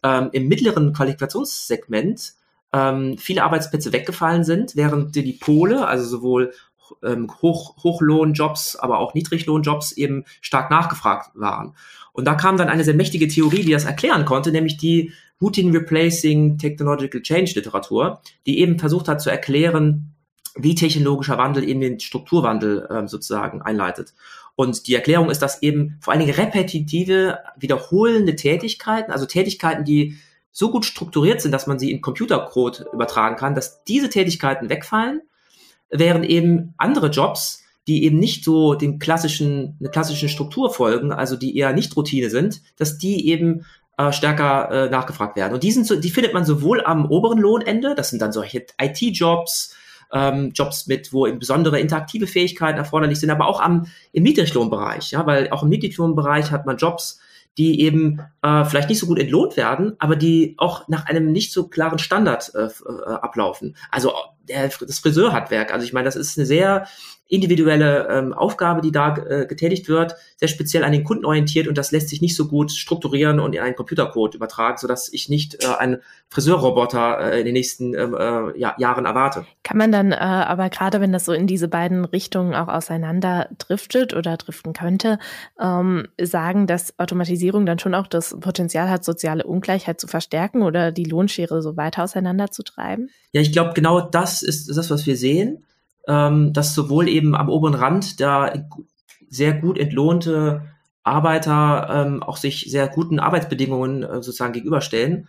ähm, 0.02 0.28
im 0.32 0.48
mittleren 0.48 0.92
Qualifikationssegment 0.92 2.32
ähm, 2.72 3.16
viele 3.16 3.44
Arbeitsplätze 3.44 3.92
weggefallen 3.92 4.42
sind, 4.42 4.74
während 4.74 5.14
die 5.14 5.32
Pole, 5.34 5.86
also 5.86 6.04
sowohl 6.04 6.52
ähm, 7.04 7.30
Hoch, 7.42 7.76
Hochlohnjobs, 7.84 8.74
aber 8.74 8.98
auch 8.98 9.14
Niedriglohnjobs 9.14 9.92
eben 9.92 10.24
stark 10.40 10.68
nachgefragt 10.68 11.30
waren. 11.34 11.76
Und 12.12 12.24
da 12.26 12.34
kam 12.34 12.56
dann 12.56 12.68
eine 12.68 12.82
sehr 12.82 12.94
mächtige 12.94 13.28
Theorie, 13.28 13.62
die 13.64 13.72
das 13.72 13.84
erklären 13.84 14.24
konnte, 14.24 14.50
nämlich 14.50 14.78
die 14.78 15.12
Routine 15.40 15.72
Replacing 15.72 16.58
Technological 16.58 17.22
Change 17.22 17.52
Literatur, 17.54 18.20
die 18.46 18.60
eben 18.60 18.78
versucht 18.78 19.08
hat 19.08 19.20
zu 19.20 19.30
erklären, 19.30 20.14
wie 20.56 20.74
technologischer 20.74 21.38
Wandel 21.38 21.68
eben 21.68 21.80
den 21.80 22.00
Strukturwandel 22.00 22.88
ähm, 22.90 23.08
sozusagen 23.08 23.62
einleitet. 23.62 24.14
Und 24.56 24.86
die 24.86 24.94
Erklärung 24.94 25.30
ist, 25.30 25.42
dass 25.42 25.62
eben 25.62 25.96
vor 26.00 26.12
allen 26.12 26.20
Dingen 26.20 26.34
repetitive, 26.34 27.38
wiederholende 27.56 28.36
Tätigkeiten, 28.36 29.10
also 29.10 29.26
Tätigkeiten, 29.26 29.84
die 29.84 30.16
so 30.52 30.70
gut 30.70 30.84
strukturiert 30.84 31.40
sind, 31.40 31.50
dass 31.50 31.66
man 31.66 31.80
sie 31.80 31.90
in 31.90 32.00
Computercode 32.00 32.86
übertragen 32.92 33.34
kann, 33.34 33.56
dass 33.56 33.82
diese 33.82 34.08
Tätigkeiten 34.08 34.68
wegfallen, 34.68 35.22
während 35.90 36.24
eben 36.26 36.74
andere 36.78 37.08
Jobs, 37.08 37.64
die 37.88 38.04
eben 38.04 38.18
nicht 38.18 38.44
so 38.44 38.74
den 38.74 39.00
klassischen, 39.00 39.76
eine 39.80 39.90
klassischen 39.90 40.28
Struktur 40.28 40.72
folgen, 40.72 41.12
also 41.12 41.36
die 41.36 41.56
eher 41.56 41.72
nicht 41.72 41.96
Routine 41.96 42.30
sind, 42.30 42.62
dass 42.76 42.96
die 42.96 43.28
eben 43.28 43.66
äh, 43.96 44.12
stärker 44.12 44.70
äh, 44.70 44.90
nachgefragt 44.90 45.36
werden. 45.36 45.54
Und 45.54 45.62
die, 45.62 45.72
sind 45.72 45.86
so, 45.86 45.96
die 45.96 46.10
findet 46.10 46.34
man 46.34 46.44
sowohl 46.44 46.84
am 46.84 47.06
oberen 47.06 47.38
Lohnende, 47.38 47.94
das 47.94 48.10
sind 48.10 48.20
dann 48.20 48.32
solche 48.32 48.66
IT-Jobs, 48.80 49.76
ähm, 50.12 50.52
Jobs 50.54 50.86
mit, 50.86 51.12
wo 51.12 51.26
eben 51.26 51.38
besondere 51.38 51.80
interaktive 51.80 52.26
Fähigkeiten 52.26 52.78
erforderlich 52.78 53.20
sind, 53.20 53.30
aber 53.30 53.46
auch 53.46 53.60
am, 53.60 53.86
im 54.12 54.22
Niedriglohnbereich, 54.22 55.10
ja, 55.10 55.26
weil 55.26 55.50
auch 55.50 55.62
im 55.62 55.68
Niedriglohnbereich 55.68 56.50
hat 56.50 56.66
man 56.66 56.76
Jobs, 56.76 57.20
die 57.56 57.82
eben 57.82 58.20
äh, 58.42 58.64
vielleicht 58.64 58.88
nicht 58.88 58.98
so 58.98 59.06
gut 59.06 59.18
entlohnt 59.18 59.56
werden, 59.56 59.94
aber 59.98 60.16
die 60.16 60.54
auch 60.58 60.88
nach 60.88 61.06
einem 61.06 61.30
nicht 61.30 61.52
so 61.52 61.68
klaren 61.68 61.98
Standard 61.98 62.52
äh, 62.54 62.64
äh, 62.66 63.10
ablaufen. 63.10 63.76
Also 63.90 64.12
der, 64.48 64.68
das 64.68 64.98
Friseurhandwerk, 64.98 65.72
also 65.72 65.84
ich 65.86 65.92
meine, 65.92 66.06
das 66.06 66.16
ist 66.16 66.36
eine 66.36 66.46
sehr 66.46 66.86
individuelle 67.28 68.08
ähm, 68.10 68.32
Aufgabe, 68.34 68.82
die 68.82 68.92
da 68.92 69.16
äh, 69.16 69.46
getätigt 69.46 69.88
wird, 69.88 70.14
sehr 70.36 70.48
speziell 70.48 70.84
an 70.84 70.92
den 70.92 71.04
Kunden 71.04 71.24
orientiert 71.24 71.66
und 71.66 71.78
das 71.78 71.90
lässt 71.90 72.10
sich 72.10 72.20
nicht 72.20 72.36
so 72.36 72.48
gut 72.48 72.70
strukturieren 72.70 73.40
und 73.40 73.54
in 73.54 73.62
einen 73.62 73.74
Computercode 73.74 74.34
übertragen, 74.34 74.76
sodass 74.78 75.10
ich 75.12 75.30
nicht 75.30 75.64
äh, 75.64 75.68
einen 75.78 76.02
Friseurroboter 76.28 77.32
äh, 77.32 77.38
in 77.40 77.46
den 77.46 77.54
nächsten 77.54 77.94
ähm, 77.94 78.14
äh, 78.14 78.58
ja, 78.58 78.74
Jahren 78.78 79.06
erwarte. 79.06 79.46
Kann 79.62 79.78
man 79.78 79.90
dann 79.90 80.12
äh, 80.12 80.16
aber 80.16 80.68
gerade, 80.68 81.00
wenn 81.00 81.12
das 81.12 81.24
so 81.24 81.32
in 81.32 81.46
diese 81.46 81.68
beiden 81.68 82.04
Richtungen 82.04 82.54
auch 82.54 82.68
auseinander 82.68 83.48
driftet 83.58 84.14
oder 84.14 84.36
driften 84.36 84.74
könnte, 84.74 85.18
ähm, 85.58 86.06
sagen, 86.20 86.66
dass 86.66 86.98
Automatisierung 86.98 87.64
dann 87.64 87.78
schon 87.78 87.94
auch 87.94 88.06
das 88.06 88.38
Potenzial 88.38 88.90
hat, 88.90 89.02
soziale 89.04 89.44
Ungleichheit 89.44 89.98
zu 89.98 90.06
verstärken 90.06 90.62
oder 90.62 90.92
die 90.92 91.04
Lohnschere 91.04 91.62
so 91.62 91.76
weiter 91.76 92.04
auseinanderzutreiben? 92.04 93.08
Ja, 93.32 93.40
ich 93.40 93.52
glaube, 93.52 93.72
genau 93.74 94.00
das 94.00 94.42
ist 94.42 94.68
das, 94.68 94.90
was 94.90 95.06
wir 95.06 95.16
sehen 95.16 95.64
ähm, 96.08 96.52
dass 96.52 96.74
sowohl 96.74 97.08
eben 97.08 97.34
am 97.34 97.48
oberen 97.48 97.74
Rand 97.74 98.20
da 98.20 98.52
sehr 99.28 99.54
gut 99.54 99.78
entlohnte 99.78 100.62
Arbeiter 101.02 101.88
ähm, 101.90 102.22
auch 102.22 102.38
sich 102.38 102.66
sehr 102.68 102.88
guten 102.88 103.20
Arbeitsbedingungen 103.20 104.02
äh, 104.02 104.14
sozusagen 104.16 104.52
gegenüberstellen. 104.54 105.28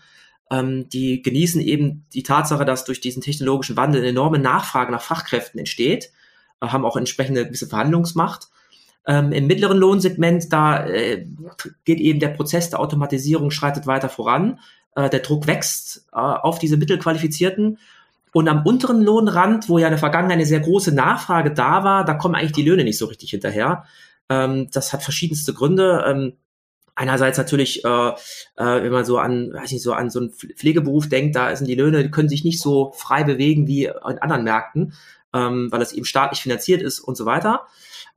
Ähm, 0.49 0.87
die 0.89 1.21
genießen 1.21 1.59
eben 1.59 2.05
die 2.13 2.23
Tatsache, 2.23 2.65
dass 2.65 2.85
durch 2.85 3.01
diesen 3.01 3.21
technologischen 3.21 3.75
Wandel 3.75 4.01
eine 4.01 4.09
enorme 4.09 4.39
Nachfrage 4.39 4.91
nach 4.91 5.01
Fachkräften 5.01 5.59
entsteht, 5.59 6.11
äh, 6.61 6.67
haben 6.67 6.85
auch 6.85 6.95
entsprechende 6.95 7.45
gewisse 7.45 7.67
Verhandlungsmacht. 7.67 8.47
Ähm, 9.07 9.31
Im 9.33 9.47
mittleren 9.47 9.77
Lohnsegment, 9.77 10.51
da 10.51 10.85
äh, 10.85 11.25
geht 11.83 11.99
eben 11.99 12.19
der 12.19 12.29
Prozess 12.29 12.69
der 12.69 12.79
Automatisierung 12.79 13.51
schreitet 13.51 13.85
weiter 13.85 14.09
voran. 14.09 14.59
Äh, 14.95 15.09
der 15.09 15.19
Druck 15.19 15.45
wächst 15.45 16.07
äh, 16.13 16.17
auf 16.17 16.57
diese 16.57 16.77
Mittelqualifizierten 16.77 17.79
und 18.35 18.49
am 18.49 18.65
unteren 18.65 19.01
Lohnrand, 19.01 19.69
wo 19.69 19.77
ja 19.77 19.87
in 19.87 19.91
der 19.91 19.97
Vergangenheit 19.97 20.35
eine 20.35 20.45
sehr 20.45 20.59
große 20.59 20.93
Nachfrage 20.93 21.53
da 21.53 21.85
war, 21.85 22.03
da 22.03 22.15
kommen 22.15 22.35
eigentlich 22.35 22.51
die 22.51 22.63
Löhne 22.63 22.83
nicht 22.83 22.97
so 22.97 23.05
richtig 23.05 23.29
hinterher. 23.29 23.85
Ähm, 24.27 24.67
das 24.73 24.91
hat 24.91 25.03
verschiedenste 25.03 25.53
Gründe. 25.53 26.03
Ähm, 26.05 26.33
einerseits 26.95 27.37
natürlich, 27.37 27.85
äh, 27.85 27.87
äh, 27.87 28.13
wenn 28.57 28.91
man 28.91 29.05
so 29.05 29.19
an, 29.19 29.53
weiß 29.53 29.71
nicht, 29.71 29.81
so 29.81 29.93
an 29.93 30.09
so 30.09 30.19
einen 30.19 30.31
Pflegeberuf 30.31 31.07
denkt, 31.07 31.37
da 31.37 31.55
sind 31.55 31.67
die 31.67 31.75
Löhne, 31.75 32.03
die 32.03 32.11
können 32.11 32.27
sich 32.27 32.43
nicht 32.43 32.59
so 32.59 32.91
frei 32.97 33.23
bewegen 33.23 33.67
wie 33.67 33.85
in 33.85 34.19
anderen 34.19 34.43
Märkten, 34.43 34.95
ähm, 35.33 35.71
weil 35.71 35.81
es 35.81 35.93
eben 35.93 36.03
staatlich 36.03 36.41
finanziert 36.41 36.81
ist 36.81 36.99
und 36.99 37.15
so 37.15 37.25
weiter. 37.25 37.61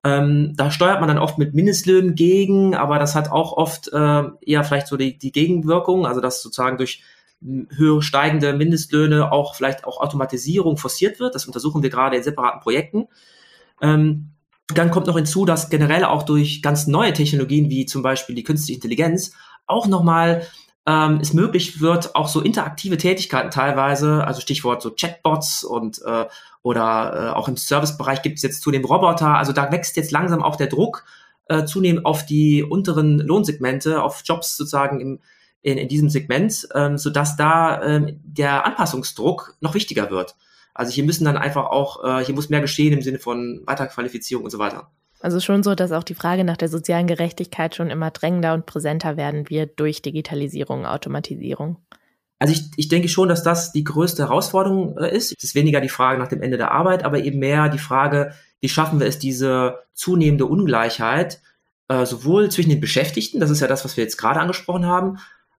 Ähm, 0.02 0.54
da 0.56 0.72
steuert 0.72 0.98
man 0.98 1.06
dann 1.06 1.18
oft 1.18 1.38
mit 1.38 1.54
Mindestlöhnen 1.54 2.16
gegen, 2.16 2.74
aber 2.74 2.98
das 2.98 3.14
hat 3.14 3.30
auch 3.30 3.52
oft 3.52 3.92
äh, 3.92 4.22
eher 4.44 4.64
vielleicht 4.64 4.88
so 4.88 4.96
die, 4.96 5.16
die 5.16 5.30
Gegenwirkung, 5.30 6.06
also 6.06 6.20
dass 6.20 6.42
sozusagen 6.42 6.76
durch 6.76 7.04
höher 7.40 8.02
steigende 8.02 8.52
Mindestlöhne 8.52 9.30
auch 9.30 9.54
vielleicht 9.54 9.84
auch 9.84 10.00
Automatisierung 10.00 10.76
forciert 10.76 11.20
wird. 11.20 11.34
Das 11.34 11.46
untersuchen 11.46 11.82
wir 11.82 11.90
gerade 11.90 12.16
in 12.16 12.22
separaten 12.22 12.60
Projekten. 12.60 13.06
Ähm, 13.80 14.30
dann 14.74 14.90
kommt 14.90 15.06
noch 15.06 15.16
hinzu, 15.16 15.44
dass 15.44 15.70
generell 15.70 16.04
auch 16.04 16.24
durch 16.24 16.62
ganz 16.62 16.86
neue 16.86 17.12
Technologien 17.12 17.70
wie 17.70 17.86
zum 17.86 18.02
Beispiel 18.02 18.34
die 18.34 18.42
künstliche 18.42 18.76
Intelligenz 18.76 19.32
auch 19.66 19.86
nochmal 19.86 20.46
ähm, 20.86 21.18
es 21.20 21.32
möglich 21.32 21.80
wird, 21.80 22.14
auch 22.14 22.28
so 22.28 22.40
interaktive 22.40 22.96
Tätigkeiten 22.96 23.50
teilweise, 23.50 24.26
also 24.26 24.40
Stichwort 24.40 24.82
so 24.82 24.90
Chatbots 24.90 25.64
und 25.64 26.00
äh, 26.04 26.26
oder 26.62 27.14
äh, 27.14 27.36
auch 27.36 27.48
im 27.48 27.56
Servicebereich 27.56 28.22
gibt 28.22 28.36
es 28.36 28.42
jetzt 28.42 28.62
zudem 28.62 28.84
Roboter. 28.84 29.36
Also 29.36 29.52
da 29.52 29.70
wächst 29.70 29.96
jetzt 29.96 30.10
langsam 30.10 30.42
auch 30.42 30.56
der 30.56 30.66
Druck 30.66 31.04
äh, 31.46 31.64
zunehmend 31.64 32.04
auf 32.04 32.26
die 32.26 32.62
unteren 32.62 33.18
Lohnsegmente, 33.18 34.02
auf 34.02 34.22
Jobs 34.24 34.56
sozusagen 34.56 35.00
im 35.00 35.20
in, 35.62 35.78
in 35.78 35.88
diesem 35.88 36.08
Segment, 36.08 36.68
ähm, 36.74 36.98
sodass 36.98 37.36
da 37.36 37.82
ähm, 37.82 38.20
der 38.22 38.64
Anpassungsdruck 38.64 39.56
noch 39.60 39.74
wichtiger 39.74 40.10
wird. 40.10 40.36
Also 40.74 40.92
hier 40.92 41.04
müssen 41.04 41.24
dann 41.24 41.36
einfach 41.36 41.66
auch, 41.66 42.04
äh, 42.04 42.24
hier 42.24 42.34
muss 42.34 42.50
mehr 42.50 42.60
geschehen 42.60 42.92
im 42.92 43.02
Sinne 43.02 43.18
von 43.18 43.62
Weiterqualifizierung 43.66 44.44
und 44.44 44.50
so 44.50 44.58
weiter. 44.58 44.90
Also 45.20 45.40
schon 45.40 45.64
so, 45.64 45.74
dass 45.74 45.90
auch 45.90 46.04
die 46.04 46.14
Frage 46.14 46.44
nach 46.44 46.56
der 46.56 46.68
sozialen 46.68 47.08
Gerechtigkeit 47.08 47.74
schon 47.74 47.90
immer 47.90 48.12
drängender 48.12 48.54
und 48.54 48.66
präsenter 48.66 49.16
werden 49.16 49.50
wird 49.50 49.80
durch 49.80 50.00
Digitalisierung, 50.00 50.86
Automatisierung. 50.86 51.78
Also 52.38 52.54
ich, 52.54 52.70
ich 52.76 52.86
denke 52.86 53.08
schon, 53.08 53.28
dass 53.28 53.42
das 53.42 53.72
die 53.72 53.82
größte 53.82 54.22
Herausforderung 54.22 54.96
äh, 54.96 55.14
ist. 55.14 55.34
Es 55.36 55.42
ist 55.42 55.54
weniger 55.56 55.80
die 55.80 55.88
Frage 55.88 56.20
nach 56.20 56.28
dem 56.28 56.40
Ende 56.40 56.56
der 56.56 56.70
Arbeit, 56.70 57.04
aber 57.04 57.18
eben 57.18 57.40
mehr 57.40 57.68
die 57.68 57.78
Frage, 57.78 58.32
wie 58.60 58.68
schaffen 58.68 59.00
wir 59.00 59.08
es, 59.08 59.18
diese 59.18 59.80
zunehmende 59.94 60.46
Ungleichheit 60.46 61.40
äh, 61.88 62.06
sowohl 62.06 62.50
zwischen 62.50 62.70
den 62.70 62.80
Beschäftigten, 62.80 63.40
das 63.40 63.50
ist 63.50 63.60
ja 63.60 63.66
das, 63.66 63.84
was 63.84 63.96
wir 63.96 64.04
jetzt 64.04 64.18
gerade 64.18 64.40
angesprochen 64.40 64.86
haben, 64.86 65.18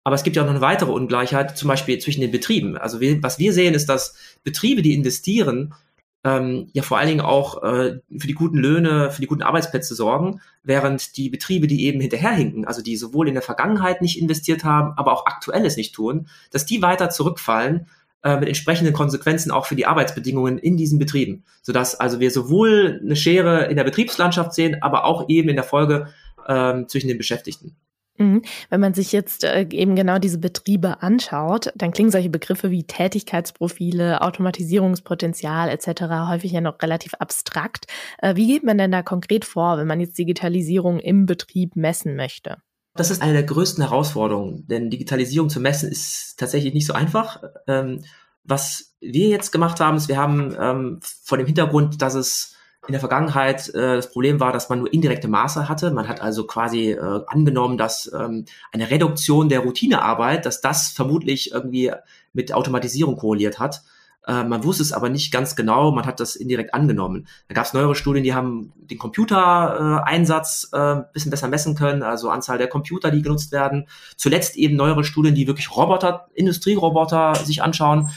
aber 0.10 0.16
es 0.16 0.24
gibt 0.24 0.36
ja 0.36 0.42
auch 0.42 0.48
noch 0.48 0.56
eine 0.56 0.62
weitere 0.62 0.90
Ungleichheit, 0.90 1.56
zum 1.56 1.68
Beispiel 1.68 2.00
zwischen 2.00 2.22
den 2.22 2.32
Betrieben. 2.32 2.80
Also 2.80 3.00
wir, 3.00 3.22
was 3.22 3.38
wir 3.38 3.54
sehen, 3.54 3.76
ist, 3.76 3.88
dass 3.90 4.16
Betriebe, 4.44 4.82
die 4.82 4.96
investieren, 4.96 5.76
ähm, 6.24 6.72
ja 6.74 6.82
vor 6.82 6.98
allen 6.98 7.10
Dingen 7.10 7.22
auch 7.22 7.62
äh, 7.62 8.00
für 8.18 8.26
die 8.26 8.34
guten 8.34 8.58
Löhne, 8.58 9.12
für 9.12 9.22
die 9.22 9.28
guten 9.28 9.44
Arbeitsplätze 9.44 9.94
sorgen, 9.94 10.42
während 10.64 11.16
die 11.16 11.30
Betriebe, 11.30 11.68
die 11.68 11.86
eben 11.86 12.02
hinterherhinken, 12.02 12.66
also 12.66 12.82
die 12.82 12.98
sowohl 12.98 13.28
in 13.28 13.36
der 13.36 13.44
Vergangenheit 13.44 14.02
nicht 14.02 14.20
investiert 14.20 14.64
haben, 14.64 14.94
aber 14.98 15.14
auch 15.14 15.28
aktuelles 15.28 15.78
nicht 15.78 15.94
tun, 15.94 16.28
dass 16.50 16.66
die 16.66 16.82
weiter 16.82 17.12
zurückfallen 17.12 17.86
äh, 18.24 18.40
mit 18.40 18.48
entsprechenden 18.48 18.96
Konsequenzen 18.96 19.52
auch 19.52 19.68
für 19.68 19.76
die 19.76 19.86
Arbeitsbedingungen 19.86 20.58
in 20.58 20.76
diesen 20.76 20.98
Betrieben, 20.98 21.44
sodass 21.62 22.00
also 22.00 22.20
wir 22.20 22.32
sowohl 22.32 23.00
eine 23.04 23.16
Schere 23.16 23.66
in 23.66 23.78
der 23.78 23.84
Betriebslandschaft 23.84 24.56
sehen, 24.56 24.82
aber 24.82 25.06
auch 25.06 25.30
eben 25.30 25.50
in 25.50 25.56
der 25.56 25.66
Folge 25.66 26.08
äh, 26.48 26.84
zwischen 26.88 27.10
den 27.10 27.20
Beschäftigten. 27.20 27.76
Mhm. 28.20 28.42
Wenn 28.70 28.82
man 28.82 28.94
sich 28.94 29.12
jetzt 29.12 29.46
äh, 29.46 29.66
eben 29.72 29.96
genau 29.96 30.20
diese 30.20 30.38
Betriebe 30.38 31.02
anschaut, 31.02 31.72
dann 31.76 31.92
klingen 31.92 32.12
solche 32.12 32.30
Begriffe 32.30 32.70
wie 32.70 32.84
Tätigkeitsprofile, 32.84 34.22
Automatisierungspotenzial 34.22 35.70
etc. 35.70 36.02
häufig 36.30 36.52
ja 36.52 36.62
noch 36.62 36.82
relativ 36.82 37.14
abstrakt. 37.16 37.86
Äh, 38.20 38.36
wie 38.36 38.48
geht 38.48 38.64
man 38.64 38.78
denn 38.78 38.92
da 38.92 39.02
konkret 39.02 39.46
vor, 39.46 39.78
wenn 39.78 39.88
man 39.88 40.02
jetzt 40.02 40.18
Digitalisierung 40.18 41.00
im 41.00 41.26
Betrieb 41.26 41.76
messen 41.76 42.16
möchte? 42.16 42.58
Das 42.96 43.12
ist 43.12 43.22
eine 43.22 43.34
der 43.34 43.44
größten 43.44 43.84
Herausforderungen, 43.84 44.68
denn 44.68 44.90
Digitalisierung 44.90 45.50
zu 45.50 45.62
messen 45.62 45.90
ist 45.90 46.36
tatsächlich 46.38 46.74
nicht 46.74 46.88
so 46.88 46.94
einfach. 46.94 47.42
Ähm, 47.68 48.04
was 48.44 48.96
wir 49.00 49.30
jetzt 49.30 49.52
gemacht 49.52 49.80
haben, 49.80 49.96
ist, 49.96 50.10
wir 50.10 50.18
haben 50.18 50.56
ähm, 50.60 51.00
vor 51.24 51.38
dem 51.38 51.48
Hintergrund, 51.48 52.02
dass 52.02 52.16
es 52.16 52.56
in 52.90 52.94
der 52.94 53.00
Vergangenheit 53.00 53.70
äh, 53.76 53.98
das 53.98 54.12
Problem 54.12 54.40
war, 54.40 54.52
dass 54.52 54.68
man 54.68 54.80
nur 54.80 54.92
indirekte 54.92 55.28
Maße 55.28 55.70
hatte. 55.70 55.92
Man 55.92 56.08
hat 56.08 56.22
also 56.22 56.48
quasi 56.48 56.94
äh, 56.94 57.22
angenommen, 57.28 57.78
dass 57.78 58.12
ähm, 58.12 58.46
eine 58.72 58.90
Reduktion 58.90 59.48
der 59.48 59.60
Routinearbeit, 59.60 60.48
dass 60.48 60.60
das 60.60 60.90
vermutlich 60.90 61.52
irgendwie 61.52 61.92
mit 62.34 62.52
Automatisierung 62.52 63.16
korreliert 63.16 63.60
hat. 63.60 63.84
Äh, 64.26 64.44
man 64.44 64.64
wusste 64.64 64.82
es 64.82 64.92
aber 64.92 65.10
nicht 65.10 65.32
ganz 65.32 65.56
genau, 65.56 65.92
man 65.92 66.08
hat 66.08 66.20
das 66.20 66.36
indirekt 66.36 66.74
angenommen. 66.74 67.28
Da 67.48 67.54
gab 67.54 67.66
es 67.66 67.74
neuere 67.74 67.94
Studien, 67.94 68.24
die 68.24 68.34
haben 68.34 68.74
den 68.78 68.98
Computereinsatz 68.98 70.72
äh, 70.74 70.94
äh, 70.94 71.04
bisschen 71.14 71.30
besser 71.30 71.48
messen 71.48 71.76
können, 71.76 72.02
also 72.02 72.32
Anzahl 72.32 72.58
der 72.58 72.70
Computer, 72.70 73.12
die 73.12 73.22
genutzt 73.22 73.52
werden. 73.52 73.88
Zuletzt 74.18 74.58
eben 74.58 74.76
neuere 74.76 75.04
Studien, 75.04 75.36
die 75.36 75.46
wirklich 75.46 75.76
Roboter, 75.76 76.28
Industrieroboter 76.34 77.36
sich 77.36 77.62
anschauen. 77.62 78.10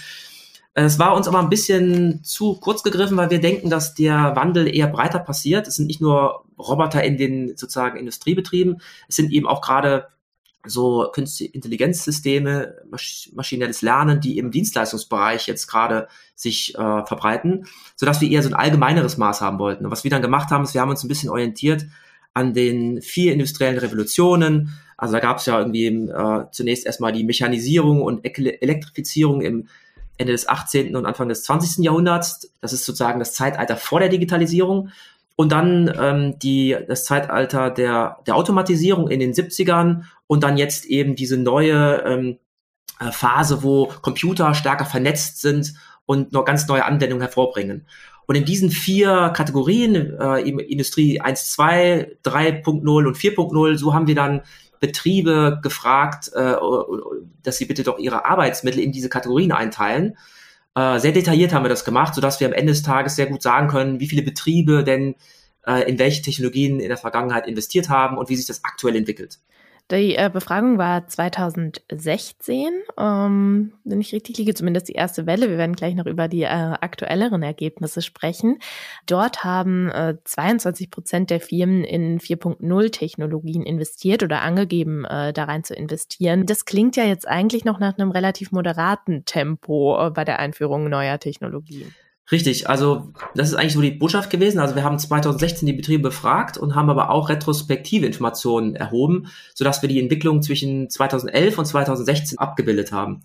Es 0.74 0.98
war 0.98 1.14
uns 1.14 1.28
aber 1.28 1.40
ein 1.40 1.50
bisschen 1.50 2.24
zu 2.24 2.58
kurz 2.58 2.82
gegriffen, 2.82 3.16
weil 3.16 3.30
wir 3.30 3.40
denken, 3.40 3.68
dass 3.68 3.94
der 3.94 4.34
Wandel 4.36 4.74
eher 4.74 4.86
breiter 4.86 5.18
passiert. 5.18 5.68
Es 5.68 5.76
sind 5.76 5.86
nicht 5.86 6.00
nur 6.00 6.44
Roboter 6.58 7.02
in 7.04 7.18
den 7.18 7.56
sozusagen 7.56 7.98
Industriebetrieben, 7.98 8.80
es 9.08 9.16
sind 9.16 9.32
eben 9.32 9.46
auch 9.46 9.60
gerade 9.60 10.06
so 10.64 11.10
künstliche 11.12 11.52
Intelligenzsysteme, 11.52 12.76
masch 12.88 13.30
maschinelles 13.34 13.82
Lernen, 13.82 14.20
die 14.20 14.38
im 14.38 14.50
Dienstleistungsbereich 14.52 15.48
jetzt 15.48 15.66
gerade 15.66 16.06
sich 16.36 16.74
äh, 16.76 17.04
verbreiten, 17.04 17.66
sodass 17.96 18.20
wir 18.20 18.30
eher 18.30 18.42
so 18.42 18.48
ein 18.48 18.54
allgemeineres 18.54 19.16
Maß 19.16 19.40
haben 19.40 19.58
wollten. 19.58 19.84
Und 19.84 19.90
was 19.90 20.04
wir 20.04 20.10
dann 20.10 20.22
gemacht 20.22 20.50
haben, 20.50 20.62
ist, 20.62 20.74
wir 20.74 20.80
haben 20.80 20.90
uns 20.90 21.02
ein 21.02 21.08
bisschen 21.08 21.30
orientiert 21.30 21.86
an 22.32 22.54
den 22.54 23.02
vier 23.02 23.32
industriellen 23.32 23.78
Revolutionen. 23.78 24.78
Also 24.96 25.14
da 25.14 25.20
gab 25.20 25.38
es 25.38 25.46
ja 25.46 25.58
irgendwie 25.58 25.86
äh, 25.86 26.44
zunächst 26.52 26.86
erstmal 26.86 27.12
die 27.12 27.24
Mechanisierung 27.24 28.00
und 28.00 28.24
Elektrifizierung 28.24 29.42
im 29.42 29.68
Ende 30.22 30.32
des 30.32 30.48
18. 30.48 30.96
und 30.96 31.06
Anfang 31.06 31.28
des 31.28 31.44
20. 31.44 31.84
Jahrhunderts. 31.84 32.52
Das 32.60 32.72
ist 32.72 32.84
sozusagen 32.84 33.18
das 33.18 33.34
Zeitalter 33.34 33.76
vor 33.76 34.00
der 34.00 34.08
Digitalisierung. 34.08 34.88
Und 35.36 35.52
dann 35.52 35.92
ähm, 35.98 36.38
die, 36.38 36.76
das 36.88 37.04
Zeitalter 37.04 37.70
der, 37.70 38.18
der 38.26 38.36
Automatisierung 38.36 39.08
in 39.08 39.20
den 39.20 39.32
70ern 39.32 40.04
und 40.26 40.44
dann 40.44 40.56
jetzt 40.56 40.84
eben 40.84 41.16
diese 41.16 41.36
neue 41.36 42.02
ähm, 42.06 42.38
äh, 43.00 43.10
Phase, 43.10 43.62
wo 43.62 43.86
Computer 43.86 44.54
stärker 44.54 44.84
vernetzt 44.84 45.40
sind 45.40 45.74
und 46.06 46.32
noch 46.32 46.44
ganz 46.44 46.66
neue 46.68 46.84
Anwendungen 46.84 47.22
hervorbringen. 47.22 47.86
Und 48.26 48.36
in 48.36 48.44
diesen 48.44 48.70
vier 48.70 49.32
Kategorien, 49.34 50.18
äh, 50.18 50.40
Industrie 50.40 51.20
1, 51.20 51.50
2, 51.52 52.18
3.0 52.24 53.06
und 53.06 53.16
4.0, 53.16 53.76
so 53.76 53.94
haben 53.94 54.06
wir 54.06 54.14
dann 54.14 54.42
Betriebe 54.82 55.60
gefragt, 55.62 56.32
äh, 56.34 56.56
dass 57.44 57.56
sie 57.56 57.66
bitte 57.66 57.84
doch 57.84 58.00
ihre 58.00 58.24
Arbeitsmittel 58.24 58.82
in 58.82 58.90
diese 58.90 59.08
Kategorien 59.08 59.52
einteilen. 59.52 60.16
Äh, 60.74 60.98
sehr 60.98 61.12
detailliert 61.12 61.54
haben 61.54 61.64
wir 61.64 61.68
das 61.68 61.84
gemacht, 61.84 62.16
sodass 62.16 62.40
wir 62.40 62.48
am 62.48 62.52
Ende 62.52 62.72
des 62.72 62.82
Tages 62.82 63.14
sehr 63.14 63.26
gut 63.26 63.42
sagen 63.42 63.68
können, 63.68 64.00
wie 64.00 64.08
viele 64.08 64.22
Betriebe 64.22 64.82
denn 64.82 65.14
äh, 65.64 65.88
in 65.88 66.00
welche 66.00 66.20
Technologien 66.20 66.80
in 66.80 66.88
der 66.88 66.96
Vergangenheit 66.96 67.46
investiert 67.46 67.88
haben 67.88 68.18
und 68.18 68.28
wie 68.28 68.34
sich 68.34 68.46
das 68.46 68.64
aktuell 68.64 68.96
entwickelt. 68.96 69.38
Die 69.90 70.16
äh, 70.16 70.30
Befragung 70.32 70.78
war 70.78 71.06
2016, 71.06 72.68
ähm, 72.98 73.72
wenn 73.84 74.00
ich 74.00 74.14
richtig 74.14 74.38
liege, 74.38 74.54
zumindest 74.54 74.88
die 74.88 74.94
erste 74.94 75.26
Welle. 75.26 75.50
Wir 75.50 75.58
werden 75.58 75.76
gleich 75.76 75.94
noch 75.94 76.06
über 76.06 76.28
die 76.28 76.42
äh, 76.42 76.46
aktuelleren 76.46 77.42
Ergebnisse 77.42 78.00
sprechen. 78.00 78.58
Dort 79.06 79.44
haben 79.44 79.90
äh, 79.90 80.16
22 80.24 80.90
Prozent 80.90 81.28
der 81.28 81.40
Firmen 81.40 81.84
in 81.84 82.20
4.0 82.20 82.90
Technologien 82.90 83.64
investiert 83.64 84.22
oder 84.22 84.40
angegeben, 84.40 85.04
äh, 85.04 85.34
da 85.34 85.44
rein 85.44 85.62
zu 85.64 85.74
investieren. 85.74 86.46
Das 86.46 86.64
klingt 86.64 86.96
ja 86.96 87.04
jetzt 87.04 87.28
eigentlich 87.28 87.66
noch 87.66 87.78
nach 87.78 87.98
einem 87.98 88.12
relativ 88.12 88.50
moderaten 88.50 89.26
Tempo 89.26 90.06
äh, 90.06 90.10
bei 90.10 90.24
der 90.24 90.38
Einführung 90.38 90.88
neuer 90.88 91.18
Technologien. 91.18 91.94
Richtig, 92.30 92.68
also 92.70 93.12
das 93.34 93.48
ist 93.48 93.54
eigentlich 93.56 93.72
so 93.72 93.80
die 93.80 93.90
Botschaft 93.90 94.30
gewesen. 94.30 94.58
Also 94.58 94.74
wir 94.74 94.84
haben 94.84 94.98
2016 94.98 95.66
die 95.66 95.72
Betriebe 95.72 96.04
befragt 96.04 96.56
und 96.56 96.74
haben 96.74 96.88
aber 96.88 97.10
auch 97.10 97.28
retrospektive 97.28 98.06
Informationen 98.06 98.76
erhoben, 98.76 99.26
sodass 99.54 99.82
wir 99.82 99.88
die 99.88 100.00
Entwicklung 100.00 100.40
zwischen 100.40 100.88
2011 100.88 101.58
und 101.58 101.64
2016 101.66 102.38
abgebildet 102.38 102.92
haben. 102.92 103.22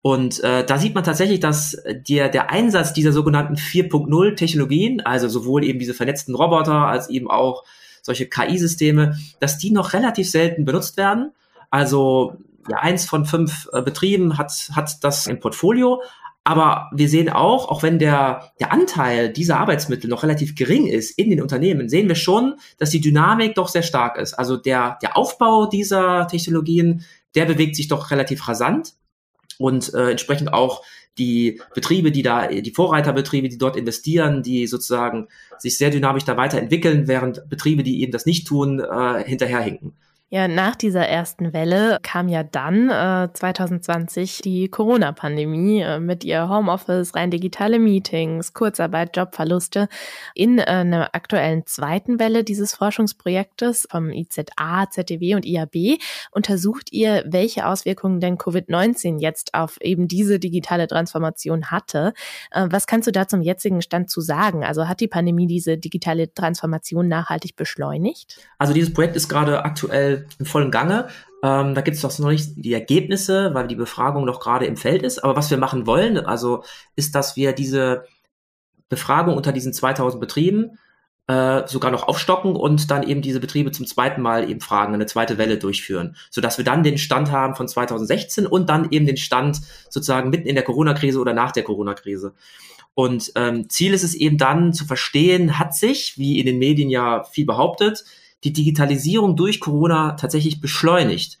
Und 0.00 0.42
äh, 0.44 0.64
da 0.64 0.78
sieht 0.78 0.94
man 0.94 1.02
tatsächlich, 1.02 1.40
dass 1.40 1.76
der, 2.08 2.28
der 2.28 2.50
Einsatz 2.50 2.92
dieser 2.92 3.12
sogenannten 3.12 3.56
4.0 3.56 4.36
Technologien, 4.36 5.00
also 5.00 5.28
sowohl 5.28 5.64
eben 5.64 5.80
diese 5.80 5.92
vernetzten 5.92 6.34
Roboter 6.36 6.86
als 6.86 7.10
eben 7.10 7.28
auch 7.28 7.64
solche 8.02 8.26
KI-Systeme, 8.26 9.18
dass 9.40 9.58
die 9.58 9.72
noch 9.72 9.92
relativ 9.92 10.30
selten 10.30 10.64
benutzt 10.64 10.96
werden. 10.96 11.32
Also 11.70 12.36
ja, 12.70 12.78
eins 12.78 13.06
von 13.06 13.24
fünf 13.26 13.68
äh, 13.72 13.82
Betrieben 13.82 14.38
hat, 14.38 14.70
hat 14.72 15.02
das 15.02 15.26
im 15.26 15.40
Portfolio, 15.40 16.00
aber 16.48 16.88
wir 16.94 17.10
sehen 17.10 17.28
auch, 17.28 17.68
auch 17.68 17.82
wenn 17.82 17.98
der, 17.98 18.54
der 18.58 18.72
Anteil 18.72 19.30
dieser 19.30 19.58
Arbeitsmittel 19.58 20.08
noch 20.08 20.22
relativ 20.22 20.54
gering 20.54 20.86
ist 20.86 21.10
in 21.18 21.28
den 21.28 21.42
Unternehmen, 21.42 21.90
sehen 21.90 22.08
wir 22.08 22.14
schon, 22.14 22.54
dass 22.78 22.88
die 22.88 23.02
Dynamik 23.02 23.54
doch 23.54 23.68
sehr 23.68 23.82
stark 23.82 24.16
ist. 24.16 24.32
Also 24.32 24.56
der, 24.56 24.98
der 25.02 25.18
Aufbau 25.18 25.66
dieser 25.66 26.26
Technologien, 26.26 27.04
der 27.34 27.44
bewegt 27.44 27.76
sich 27.76 27.88
doch 27.88 28.10
relativ 28.10 28.48
rasant 28.48 28.94
und 29.58 29.92
äh, 29.92 30.12
entsprechend 30.12 30.54
auch 30.54 30.82
die 31.18 31.60
Betriebe, 31.74 32.12
die 32.12 32.22
da, 32.22 32.46
die 32.46 32.72
Vorreiterbetriebe, 32.72 33.50
die 33.50 33.58
dort 33.58 33.76
investieren, 33.76 34.42
die 34.42 34.66
sozusagen 34.66 35.28
sich 35.58 35.76
sehr 35.76 35.90
dynamisch 35.90 36.24
da 36.24 36.38
weiterentwickeln, 36.38 37.08
während 37.08 37.46
Betriebe, 37.50 37.82
die 37.82 38.00
eben 38.00 38.12
das 38.12 38.24
nicht 38.24 38.46
tun, 38.46 38.80
äh, 38.80 39.22
hinterherhinken. 39.22 39.98
Ja, 40.30 40.46
nach 40.46 40.76
dieser 40.76 41.08
ersten 41.08 41.54
Welle 41.54 42.00
kam 42.02 42.28
ja 42.28 42.42
dann 42.42 42.90
äh, 42.90 43.32
2020 43.32 44.42
die 44.42 44.68
Corona-Pandemie 44.68 45.80
äh, 45.80 46.00
mit 46.00 46.22
ihr 46.22 46.50
Homeoffice, 46.50 47.14
rein 47.14 47.30
digitale 47.30 47.78
Meetings, 47.78 48.52
Kurzarbeit, 48.52 49.16
Jobverluste. 49.16 49.88
In 50.34 50.58
äh, 50.58 50.64
einer 50.64 51.14
aktuellen 51.14 51.64
zweiten 51.64 52.20
Welle 52.20 52.44
dieses 52.44 52.74
Forschungsprojektes 52.74 53.88
vom 53.90 54.10
IZA, 54.10 54.90
ZDW 54.90 55.34
und 55.34 55.46
IAB 55.46 55.98
untersucht 56.30 56.92
ihr, 56.92 57.24
welche 57.26 57.66
Auswirkungen 57.66 58.20
denn 58.20 58.36
Covid-19 58.36 59.20
jetzt 59.20 59.54
auf 59.54 59.80
eben 59.80 60.08
diese 60.08 60.38
digitale 60.38 60.88
Transformation 60.88 61.70
hatte. 61.70 62.12
Äh, 62.50 62.66
was 62.68 62.86
kannst 62.86 63.06
du 63.08 63.12
da 63.12 63.28
zum 63.28 63.40
jetzigen 63.40 63.80
Stand 63.80 64.10
zu 64.10 64.20
sagen? 64.20 64.62
Also 64.62 64.88
hat 64.88 65.00
die 65.00 65.08
Pandemie 65.08 65.46
diese 65.46 65.78
digitale 65.78 66.34
Transformation 66.34 67.08
nachhaltig 67.08 67.56
beschleunigt? 67.56 68.36
Also 68.58 68.74
dieses 68.74 68.92
Projekt 68.92 69.16
ist 69.16 69.30
gerade 69.30 69.64
aktuell 69.64 70.17
im 70.38 70.46
vollen 70.46 70.70
Gange. 70.70 71.08
Ähm, 71.42 71.74
da 71.74 71.80
gibt 71.80 71.96
es 71.96 72.02
doch 72.02 72.18
noch 72.18 72.30
nicht 72.30 72.52
die 72.56 72.72
Ergebnisse, 72.72 73.54
weil 73.54 73.68
die 73.68 73.76
Befragung 73.76 74.24
noch 74.24 74.40
gerade 74.40 74.66
im 74.66 74.76
Feld 74.76 75.02
ist. 75.02 75.22
Aber 75.22 75.36
was 75.36 75.50
wir 75.50 75.58
machen 75.58 75.86
wollen, 75.86 76.18
also 76.18 76.64
ist, 76.96 77.14
dass 77.14 77.36
wir 77.36 77.52
diese 77.52 78.04
Befragung 78.88 79.36
unter 79.36 79.52
diesen 79.52 79.72
2000 79.72 80.20
Betrieben 80.20 80.78
äh, 81.28 81.68
sogar 81.68 81.90
noch 81.90 82.08
aufstocken 82.08 82.56
und 82.56 82.90
dann 82.90 83.02
eben 83.02 83.22
diese 83.22 83.38
Betriebe 83.38 83.70
zum 83.70 83.86
zweiten 83.86 84.22
Mal 84.22 84.50
eben 84.50 84.60
fragen, 84.60 84.94
eine 84.94 85.06
zweite 85.06 85.38
Welle 85.38 85.58
durchführen, 85.58 86.16
sodass 86.30 86.56
wir 86.56 86.64
dann 86.64 86.82
den 86.82 86.98
Stand 86.98 87.30
haben 87.30 87.54
von 87.54 87.68
2016 87.68 88.46
und 88.46 88.70
dann 88.70 88.88
eben 88.90 89.06
den 89.06 89.18
Stand 89.18 89.60
sozusagen 89.90 90.30
mitten 90.30 90.48
in 90.48 90.54
der 90.54 90.64
Corona-Krise 90.64 91.20
oder 91.20 91.34
nach 91.34 91.52
der 91.52 91.64
Corona-Krise. 91.64 92.32
Und 92.94 93.30
ähm, 93.36 93.68
Ziel 93.68 93.92
ist 93.94 94.02
es 94.02 94.14
eben 94.14 94.38
dann 94.38 94.72
zu 94.72 94.84
verstehen, 94.84 95.58
hat 95.58 95.74
sich, 95.74 96.14
wie 96.16 96.40
in 96.40 96.46
den 96.46 96.58
Medien 96.58 96.90
ja 96.90 97.22
viel 97.24 97.44
behauptet, 97.44 98.04
die 98.44 98.52
Digitalisierung 98.52 99.36
durch 99.36 99.60
Corona 99.60 100.12
tatsächlich 100.12 100.60
beschleunigt. 100.60 101.38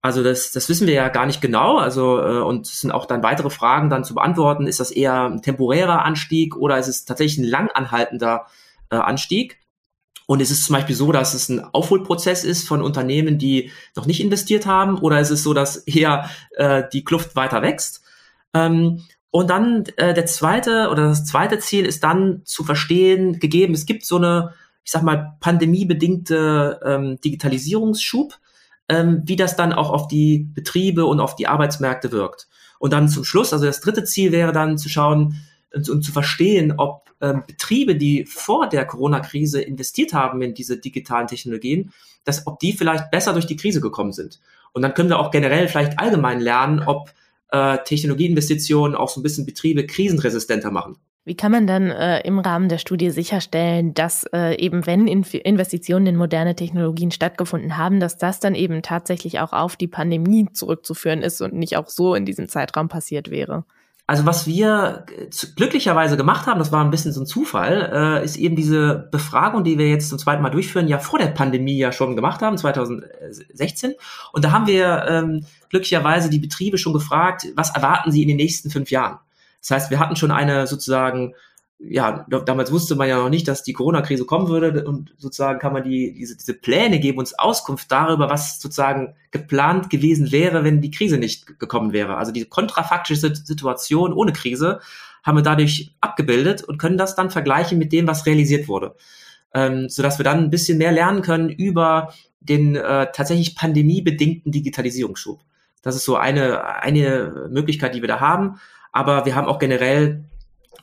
Also 0.00 0.22
das, 0.22 0.52
das 0.52 0.68
wissen 0.68 0.86
wir 0.86 0.94
ja 0.94 1.08
gar 1.08 1.26
nicht 1.26 1.40
genau. 1.40 1.76
Also 1.78 2.18
äh, 2.20 2.40
und 2.40 2.66
sind 2.66 2.92
auch 2.92 3.06
dann 3.06 3.22
weitere 3.22 3.50
Fragen 3.50 3.90
dann 3.90 4.04
zu 4.04 4.14
beantworten. 4.14 4.66
Ist 4.66 4.80
das 4.80 4.90
eher 4.90 5.24
ein 5.24 5.42
temporärer 5.42 6.04
Anstieg 6.04 6.56
oder 6.56 6.78
ist 6.78 6.88
es 6.88 7.04
tatsächlich 7.04 7.38
ein 7.38 7.50
langanhaltender 7.50 8.46
äh, 8.90 8.96
Anstieg? 8.96 9.58
Und 10.26 10.40
ist 10.40 10.50
es 10.50 10.64
zum 10.64 10.74
Beispiel 10.74 10.94
so, 10.94 11.10
dass 11.10 11.32
es 11.32 11.48
ein 11.48 11.64
Aufholprozess 11.72 12.44
ist 12.44 12.68
von 12.68 12.82
Unternehmen, 12.82 13.38
die 13.38 13.72
noch 13.96 14.04
nicht 14.04 14.20
investiert 14.20 14.66
haben, 14.66 14.98
oder 14.98 15.20
ist 15.20 15.30
es 15.30 15.42
so, 15.42 15.54
dass 15.54 15.78
eher 15.78 16.28
äh, 16.56 16.84
die 16.92 17.02
Kluft 17.02 17.34
weiter 17.34 17.62
wächst? 17.62 18.02
Ähm, 18.52 19.04
und 19.30 19.48
dann 19.48 19.84
äh, 19.96 20.12
der 20.12 20.26
zweite 20.26 20.90
oder 20.90 21.08
das 21.08 21.24
zweite 21.24 21.58
Ziel 21.58 21.86
ist 21.86 22.04
dann 22.04 22.42
zu 22.44 22.62
verstehen, 22.62 23.40
gegeben, 23.40 23.72
es 23.72 23.86
gibt 23.86 24.04
so 24.04 24.16
eine 24.16 24.54
ich 24.88 24.92
sag 24.92 25.02
mal, 25.02 25.36
pandemiebedingte 25.40 26.80
ähm, 26.82 27.20
Digitalisierungsschub, 27.22 28.38
ähm, 28.88 29.20
wie 29.26 29.36
das 29.36 29.54
dann 29.54 29.74
auch 29.74 29.90
auf 29.90 30.08
die 30.08 30.48
Betriebe 30.54 31.04
und 31.04 31.20
auf 31.20 31.36
die 31.36 31.46
Arbeitsmärkte 31.46 32.10
wirkt. 32.10 32.48
Und 32.78 32.94
dann 32.94 33.10
zum 33.10 33.22
Schluss, 33.22 33.52
also 33.52 33.66
das 33.66 33.82
dritte 33.82 34.04
Ziel 34.04 34.32
wäre 34.32 34.50
dann 34.50 34.78
zu 34.78 34.88
schauen 34.88 35.36
und, 35.74 35.90
und 35.90 36.02
zu 36.02 36.10
verstehen, 36.10 36.72
ob 36.78 37.10
ähm, 37.20 37.42
Betriebe, 37.46 37.96
die 37.96 38.24
vor 38.24 38.66
der 38.66 38.86
Corona-Krise 38.86 39.60
investiert 39.60 40.14
haben 40.14 40.40
in 40.40 40.54
diese 40.54 40.78
digitalen 40.78 41.26
Technologien, 41.26 41.92
dass 42.24 42.46
ob 42.46 42.58
die 42.58 42.72
vielleicht 42.72 43.10
besser 43.10 43.34
durch 43.34 43.46
die 43.46 43.56
Krise 43.56 43.82
gekommen 43.82 44.12
sind. 44.12 44.40
Und 44.72 44.80
dann 44.80 44.94
können 44.94 45.10
wir 45.10 45.18
auch 45.18 45.30
generell 45.30 45.68
vielleicht 45.68 45.98
allgemein 45.98 46.40
lernen, 46.40 46.82
ob 46.86 47.12
äh, 47.50 47.76
Technologieinvestitionen 47.84 48.96
auch 48.96 49.10
so 49.10 49.20
ein 49.20 49.22
bisschen 49.22 49.44
Betriebe 49.44 49.84
krisenresistenter 49.84 50.70
machen. 50.70 50.96
Wie 51.28 51.36
kann 51.36 51.52
man 51.52 51.66
dann 51.66 51.90
äh, 51.90 52.20
im 52.20 52.38
Rahmen 52.38 52.70
der 52.70 52.78
Studie 52.78 53.10
sicherstellen, 53.10 53.92
dass 53.92 54.24
äh, 54.32 54.56
eben 54.56 54.86
wenn 54.86 55.06
in 55.06 55.24
Investitionen 55.24 56.06
in 56.06 56.16
moderne 56.16 56.56
Technologien 56.56 57.10
stattgefunden 57.10 57.76
haben, 57.76 58.00
dass 58.00 58.16
das 58.16 58.40
dann 58.40 58.54
eben 58.54 58.80
tatsächlich 58.80 59.38
auch 59.38 59.52
auf 59.52 59.76
die 59.76 59.88
Pandemie 59.88 60.48
zurückzuführen 60.50 61.20
ist 61.20 61.42
und 61.42 61.52
nicht 61.52 61.76
auch 61.76 61.88
so 61.88 62.14
in 62.14 62.24
diesem 62.24 62.48
Zeitraum 62.48 62.88
passiert 62.88 63.30
wäre? 63.30 63.64
Also 64.06 64.24
was 64.24 64.46
wir 64.46 65.04
glücklicherweise 65.54 66.16
gemacht 66.16 66.46
haben, 66.46 66.60
das 66.60 66.72
war 66.72 66.82
ein 66.82 66.90
bisschen 66.90 67.12
so 67.12 67.20
ein 67.20 67.26
Zufall, 67.26 67.92
äh, 67.92 68.24
ist 68.24 68.38
eben 68.38 68.56
diese 68.56 69.06
Befragung, 69.12 69.64
die 69.64 69.76
wir 69.76 69.90
jetzt 69.90 70.08
zum 70.08 70.18
zweiten 70.18 70.40
Mal 70.40 70.48
durchführen, 70.48 70.88
ja 70.88 70.98
vor 70.98 71.18
der 71.18 71.26
Pandemie 71.26 71.76
ja 71.76 71.92
schon 71.92 72.16
gemacht 72.16 72.40
haben, 72.40 72.56
2016. 72.56 73.92
Und 74.32 74.46
da 74.46 74.52
haben 74.52 74.66
wir 74.66 75.04
ähm, 75.06 75.44
glücklicherweise 75.68 76.30
die 76.30 76.38
Betriebe 76.38 76.78
schon 76.78 76.94
gefragt, 76.94 77.48
was 77.54 77.68
erwarten 77.68 78.12
sie 78.12 78.22
in 78.22 78.28
den 78.28 78.38
nächsten 78.38 78.70
fünf 78.70 78.90
Jahren? 78.90 79.18
Das 79.60 79.70
heißt, 79.70 79.90
wir 79.90 79.98
hatten 79.98 80.16
schon 80.16 80.30
eine 80.30 80.66
sozusagen, 80.66 81.34
ja, 81.78 82.26
damals 82.44 82.72
wusste 82.72 82.96
man 82.96 83.08
ja 83.08 83.18
noch 83.18 83.28
nicht, 83.28 83.46
dass 83.46 83.62
die 83.62 83.72
Corona-Krise 83.72 84.24
kommen 84.24 84.48
würde 84.48 84.84
und 84.84 85.14
sozusagen 85.16 85.58
kann 85.58 85.72
man 85.72 85.84
die, 85.84 86.12
diese, 86.14 86.36
diese 86.36 86.54
Pläne 86.54 86.98
geben 86.98 87.18
uns 87.18 87.38
Auskunft 87.38 87.90
darüber, 87.92 88.28
was 88.30 88.60
sozusagen 88.60 89.14
geplant 89.30 89.90
gewesen 89.90 90.32
wäre, 90.32 90.64
wenn 90.64 90.80
die 90.80 90.90
Krise 90.90 91.18
nicht 91.18 91.58
gekommen 91.58 91.92
wäre. 91.92 92.16
Also 92.16 92.32
diese 92.32 92.46
kontrafaktische 92.46 93.34
Situation 93.34 94.12
ohne 94.12 94.32
Krise 94.32 94.80
haben 95.22 95.38
wir 95.38 95.42
dadurch 95.42 95.94
abgebildet 96.00 96.64
und 96.64 96.78
können 96.78 96.98
das 96.98 97.14
dann 97.14 97.30
vergleichen 97.30 97.78
mit 97.78 97.92
dem, 97.92 98.06
was 98.06 98.26
realisiert 98.26 98.68
wurde. 98.68 98.96
Ähm, 99.54 99.88
sodass 99.88 100.18
wir 100.18 100.24
dann 100.24 100.38
ein 100.38 100.50
bisschen 100.50 100.78
mehr 100.78 100.92
lernen 100.92 101.22
können 101.22 101.48
über 101.48 102.12
den 102.40 102.76
äh, 102.76 103.06
tatsächlich 103.12 103.56
pandemiebedingten 103.56 104.52
Digitalisierungsschub. 104.52 105.40
Das 105.82 105.96
ist 105.96 106.04
so 106.04 106.16
eine, 106.16 106.64
eine 106.82 107.48
Möglichkeit, 107.50 107.94
die 107.94 108.00
wir 108.00 108.08
da 108.08 108.20
haben 108.20 108.58
aber 108.92 109.26
wir 109.26 109.34
haben 109.34 109.46
auch 109.46 109.58
generell 109.58 110.24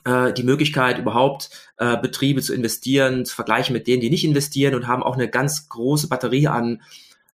äh, 0.04 0.32
die 0.32 0.42
Möglichkeit, 0.42 0.98
überhaupt 0.98 1.50
äh, 1.78 1.96
Betriebe 1.96 2.40
zu 2.40 2.54
investieren, 2.54 3.24
zu 3.24 3.34
vergleichen 3.34 3.72
mit 3.72 3.86
denen, 3.86 4.00
die 4.00 4.10
nicht 4.10 4.24
investieren 4.24 4.74
und 4.74 4.86
haben 4.86 5.02
auch 5.02 5.14
eine 5.14 5.28
ganz 5.28 5.68
große 5.68 6.08
Batterie 6.08 6.48
an, 6.48 6.82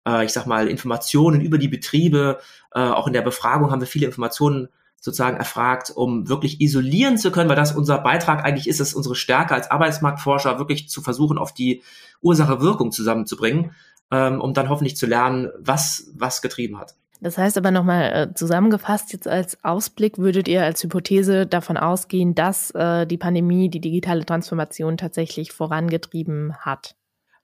äh, 0.07 0.25
ich 0.25 0.33
sag 0.33 0.47
mal, 0.47 0.69
Informationen 0.69 1.41
über 1.41 1.59
die 1.59 1.69
Betriebe. 1.69 2.39
Äh, 2.75 2.81
auch 2.81 3.07
in 3.07 3.13
der 3.13 3.23
Befragung 3.23 3.71
haben 3.71 3.81
wir 3.81 3.89
viele 3.89 4.07
Informationen 4.07 4.69
sozusagen 5.01 5.39
erfragt, 5.39 5.91
um 5.95 6.29
wirklich 6.29 6.61
isolieren 6.61 7.17
zu 7.17 7.33
können, 7.33 7.49
weil 7.49 7.57
das 7.57 7.73
unser 7.73 7.99
Beitrag 7.99 8.45
eigentlich 8.45 8.69
ist, 8.69 8.81
ist 8.81 8.95
unsere 8.95 9.15
Stärke 9.15 9.55
als 9.55 9.71
Arbeitsmarktforscher 9.71 10.59
wirklich 10.59 10.89
zu 10.89 11.01
versuchen, 11.01 11.39
auf 11.39 11.55
die 11.55 11.83
Ursache-Wirkung 12.21 12.93
zusammenzubringen, 12.93 13.75
ähm, 14.11 14.41
um 14.41 14.53
dann 14.53 14.69
hoffentlich 14.69 14.97
zu 14.97 15.07
lernen, 15.07 15.49
was 15.59 16.11
was 16.15 16.43
getrieben 16.43 16.79
hat. 16.79 16.95
Das 17.21 17.37
heißt 17.37 17.59
aber 17.59 17.71
nochmal 17.71 18.13
äh, 18.13 18.35
zusammengefasst, 18.35 19.13
jetzt 19.13 19.29
als 19.29 19.63
Ausblick 19.63 20.17
würdet 20.19 20.49
ihr 20.49 20.65
als 20.65 20.83
Hypothese 20.83 21.47
davon 21.47 21.77
ausgehen, 21.77 22.35
dass 22.35 22.71
äh, 22.71 23.07
die 23.07 23.19
Pandemie 23.19 23.69
die 23.69 23.81
digitale 23.81 24.25
Transformation 24.25 24.97
tatsächlich 24.97 25.53
vorangetrieben 25.53 26.57
hat? 26.57 26.97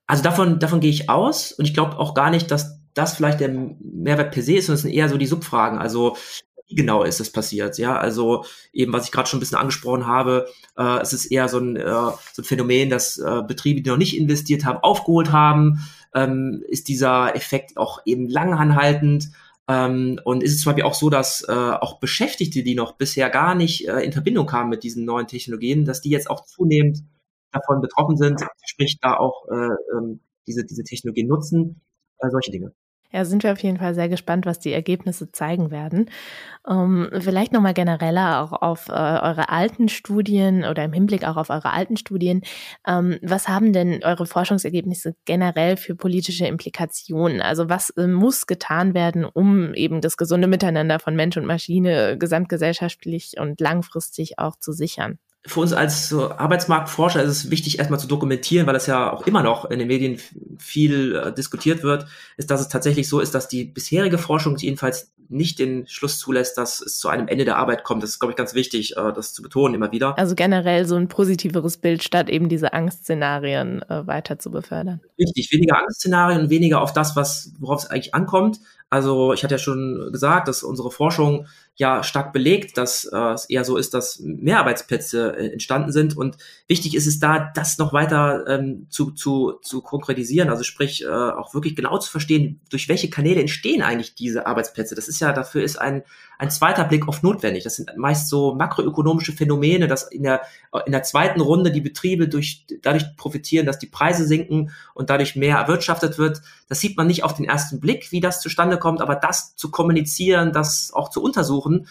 Also 0.06 0.22
davon, 0.22 0.58
davon 0.58 0.80
gehe 0.80 0.90
ich 0.90 1.10
aus 1.10 1.52
und 1.52 1.66
ich 1.66 1.74
glaube 1.74 1.98
auch 1.98 2.14
gar 2.14 2.30
nicht, 2.30 2.50
dass 2.50 2.80
das 2.94 3.14
vielleicht 3.14 3.40
der 3.40 3.50
Mehrwert 3.50 4.32
per 4.32 4.42
se 4.42 4.54
ist, 4.54 4.66
sondern 4.66 4.76
es 4.76 4.82
sind 4.82 4.94
eher 4.94 5.08
so 5.10 5.18
die 5.18 5.26
Subfragen. 5.26 5.78
Also 5.78 6.16
wie 6.68 6.74
genau 6.74 7.02
ist 7.04 7.20
das 7.20 7.30
passiert? 7.30 7.78
Ja, 7.78 7.96
also 7.96 8.44
eben, 8.72 8.92
was 8.92 9.04
ich 9.04 9.12
gerade 9.12 9.28
schon 9.28 9.38
ein 9.38 9.40
bisschen 9.40 9.58
angesprochen 9.58 10.06
habe, 10.06 10.48
äh, 10.76 11.00
es 11.00 11.12
ist 11.12 11.26
eher 11.26 11.48
so 11.48 11.58
ein, 11.58 11.76
äh, 11.76 11.84
so 12.32 12.42
ein 12.42 12.44
Phänomen, 12.44 12.90
dass 12.90 13.18
äh, 13.18 13.42
Betriebe, 13.46 13.82
die 13.82 13.90
noch 13.90 13.98
nicht 13.98 14.16
investiert 14.16 14.64
haben, 14.64 14.78
aufgeholt 14.78 15.32
haben. 15.32 15.86
Ähm, 16.14 16.64
ist 16.66 16.88
dieser 16.88 17.36
Effekt 17.36 17.76
auch 17.76 18.00
eben 18.06 18.28
langanhaltend? 18.28 19.28
Ähm, 19.68 20.20
und 20.24 20.42
ist 20.42 20.54
es 20.54 20.60
zum 20.62 20.70
Beispiel 20.70 20.84
auch 20.84 20.94
so, 20.94 21.10
dass 21.10 21.42
äh, 21.48 21.52
auch 21.52 21.98
Beschäftigte, 21.98 22.62
die 22.62 22.74
noch 22.74 22.96
bisher 22.96 23.30
gar 23.30 23.54
nicht 23.54 23.88
äh, 23.88 24.00
in 24.00 24.12
Verbindung 24.12 24.46
kamen 24.46 24.70
mit 24.70 24.84
diesen 24.84 25.04
neuen 25.04 25.26
Technologien, 25.26 25.84
dass 25.84 26.00
die 26.00 26.10
jetzt 26.10 26.30
auch 26.30 26.44
zunehmend 26.44 27.00
davon 27.52 27.80
betroffen 27.80 28.16
sind, 28.16 28.40
sprich 28.64 28.98
da 29.00 29.16
auch 29.16 29.48
äh, 29.48 29.96
ähm, 29.96 30.20
diese, 30.46 30.64
diese 30.64 30.84
Technologien 30.84 31.26
nutzen, 31.26 31.80
äh, 32.18 32.30
solche 32.30 32.52
Dinge. 32.52 32.72
Ja, 33.16 33.24
sind 33.24 33.44
wir 33.44 33.52
auf 33.52 33.62
jeden 33.62 33.78
Fall 33.78 33.94
sehr 33.94 34.10
gespannt, 34.10 34.44
was 34.44 34.58
die 34.58 34.74
Ergebnisse 34.74 35.32
zeigen 35.32 35.70
werden. 35.70 36.10
Ähm, 36.68 37.08
vielleicht 37.18 37.50
nochmal 37.52 37.72
genereller 37.72 38.42
auch 38.42 38.52
auf 38.60 38.88
äh, 38.90 38.92
eure 38.92 39.48
alten 39.48 39.88
Studien 39.88 40.64
oder 40.66 40.84
im 40.84 40.92
Hinblick 40.92 41.24
auch 41.26 41.36
auf 41.38 41.48
eure 41.48 41.72
alten 41.72 41.96
Studien. 41.96 42.42
Ähm, 42.86 43.18
was 43.22 43.48
haben 43.48 43.72
denn 43.72 44.04
eure 44.04 44.26
Forschungsergebnisse 44.26 45.16
generell 45.24 45.78
für 45.78 45.94
politische 45.94 46.46
Implikationen? 46.46 47.40
Also 47.40 47.70
was 47.70 47.88
äh, 47.90 48.06
muss 48.06 48.46
getan 48.46 48.92
werden, 48.92 49.24
um 49.24 49.72
eben 49.72 50.02
das 50.02 50.18
gesunde 50.18 50.46
Miteinander 50.46 50.98
von 50.98 51.16
Mensch 51.16 51.38
und 51.38 51.46
Maschine 51.46 52.18
gesamtgesellschaftlich 52.18 53.36
und 53.40 53.62
langfristig 53.62 54.38
auch 54.38 54.56
zu 54.58 54.72
sichern? 54.72 55.18
Für 55.46 55.60
uns 55.60 55.72
als 55.72 56.12
Arbeitsmarktforscher 56.12 57.22
ist 57.22 57.30
es 57.30 57.50
wichtig, 57.50 57.78
erstmal 57.78 58.00
zu 58.00 58.06
dokumentieren, 58.06 58.66
weil 58.66 58.74
das 58.74 58.86
ja 58.86 59.12
auch 59.12 59.26
immer 59.26 59.42
noch 59.42 59.64
in 59.70 59.78
den 59.78 59.88
Medien 59.88 60.18
viel 60.58 61.14
äh, 61.14 61.32
diskutiert 61.32 61.82
wird, 61.82 62.06
ist, 62.36 62.50
dass 62.50 62.60
es 62.60 62.68
tatsächlich 62.68 63.08
so 63.08 63.20
ist, 63.20 63.34
dass 63.34 63.48
die 63.48 63.64
bisherige 63.64 64.18
Forschung 64.18 64.56
jedenfalls 64.56 65.12
nicht 65.28 65.58
den 65.58 65.86
Schluss 65.86 66.18
zulässt, 66.18 66.56
dass 66.58 66.80
es 66.80 66.98
zu 66.98 67.08
einem 67.08 67.28
Ende 67.28 67.44
der 67.44 67.56
Arbeit 67.56 67.84
kommt. 67.84 68.02
Das 68.02 68.10
ist, 68.10 68.18
glaube 68.18 68.32
ich, 68.32 68.36
ganz 68.36 68.54
wichtig, 68.54 68.96
äh, 68.96 69.12
das 69.12 69.32
zu 69.32 69.42
betonen 69.42 69.74
immer 69.74 69.92
wieder. 69.92 70.16
Also 70.18 70.34
generell 70.34 70.86
so 70.86 70.96
ein 70.96 71.08
positiveres 71.08 71.76
Bild, 71.78 72.02
statt 72.02 72.28
eben 72.28 72.48
diese 72.48 72.72
Angstszenarien 72.72 73.82
äh, 73.82 74.06
weiter 74.06 74.38
zu 74.38 74.50
befördern. 74.50 75.00
Richtig, 75.18 75.50
weniger 75.52 75.78
Angstszenarien 75.78 76.42
und 76.42 76.50
weniger 76.50 76.80
auf 76.80 76.92
das, 76.92 77.16
was, 77.16 77.52
worauf 77.58 77.82
es 77.82 77.90
eigentlich 77.90 78.14
ankommt. 78.14 78.60
Also 78.96 79.34
ich 79.34 79.44
hatte 79.44 79.56
ja 79.56 79.58
schon 79.58 80.08
gesagt, 80.10 80.48
dass 80.48 80.62
unsere 80.62 80.90
Forschung 80.90 81.48
ja 81.74 82.02
stark 82.02 82.32
belegt, 82.32 82.78
dass 82.78 83.04
äh, 83.04 83.34
es 83.34 83.44
eher 83.44 83.62
so 83.62 83.76
ist, 83.76 83.92
dass 83.92 84.20
mehr 84.20 84.58
Arbeitsplätze 84.60 85.36
äh, 85.36 85.52
entstanden 85.52 85.92
sind. 85.92 86.16
Und 86.16 86.38
wichtig 86.66 86.94
ist 86.94 87.06
es 87.06 87.18
da, 87.18 87.52
das 87.54 87.76
noch 87.76 87.92
weiter 87.92 88.46
ähm, 88.48 88.86
zu, 88.88 89.10
zu, 89.10 89.58
zu 89.60 89.82
konkretisieren, 89.82 90.48
also 90.48 90.64
sprich 90.64 91.04
äh, 91.04 91.08
auch 91.08 91.52
wirklich 91.52 91.76
genau 91.76 91.98
zu 91.98 92.10
verstehen, 92.10 92.62
durch 92.70 92.88
welche 92.88 93.10
Kanäle 93.10 93.42
entstehen 93.42 93.82
eigentlich 93.82 94.14
diese 94.14 94.46
Arbeitsplätze. 94.46 94.94
Das 94.94 95.08
ist 95.08 95.20
ja, 95.20 95.34
dafür 95.34 95.62
ist 95.62 95.78
ein, 95.78 96.02
ein 96.38 96.50
zweiter 96.50 96.84
Blick 96.84 97.08
oft 97.08 97.22
notwendig. 97.22 97.64
Das 97.64 97.76
sind 97.76 97.96
meist 97.96 98.28
so 98.28 98.54
makroökonomische 98.54 99.32
Phänomene, 99.32 99.88
dass 99.88 100.10
in 100.10 100.22
der, 100.22 100.42
in 100.84 100.92
der 100.92 101.02
zweiten 101.02 101.40
Runde 101.40 101.70
die 101.70 101.80
Betriebe 101.80 102.28
durch, 102.28 102.66
dadurch 102.82 103.16
profitieren, 103.16 103.66
dass 103.66 103.78
die 103.78 103.86
Preise 103.86 104.26
sinken 104.26 104.70
und 104.94 105.10
dadurch 105.10 105.36
mehr 105.36 105.56
erwirtschaftet 105.56 106.18
wird. 106.18 106.42
Das 106.68 106.80
sieht 106.80 106.96
man 106.96 107.06
nicht 107.06 107.24
auf 107.24 107.34
den 107.34 107.44
ersten 107.44 107.80
Blick, 107.80 108.12
wie 108.12 108.20
das 108.20 108.40
zustande 108.40 108.78
kommt, 108.78 109.00
aber 109.00 109.14
das 109.14 109.56
zu 109.56 109.70
kommunizieren, 109.70 110.52
das 110.52 110.92
auch 110.92 111.10
zu 111.10 111.22
untersuchen, 111.22 111.86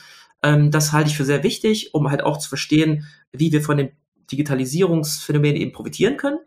ähm, 0.46 0.72
das 0.72 0.92
halte 0.92 1.10
ich 1.10 1.18
für 1.18 1.26
sehr 1.26 1.44
wichtig, 1.44 1.94
um 1.94 2.10
halt 2.10 2.24
auch 2.24 2.38
zu 2.38 2.50
verstehen, 2.50 3.08
wie 3.32 3.52
wir 3.52 3.62
von 3.62 3.78
den 3.78 3.92
Digitalisierungsphänomenen 4.32 5.56
eben 5.56 5.72
profitieren 5.72 6.18
können. 6.18 6.40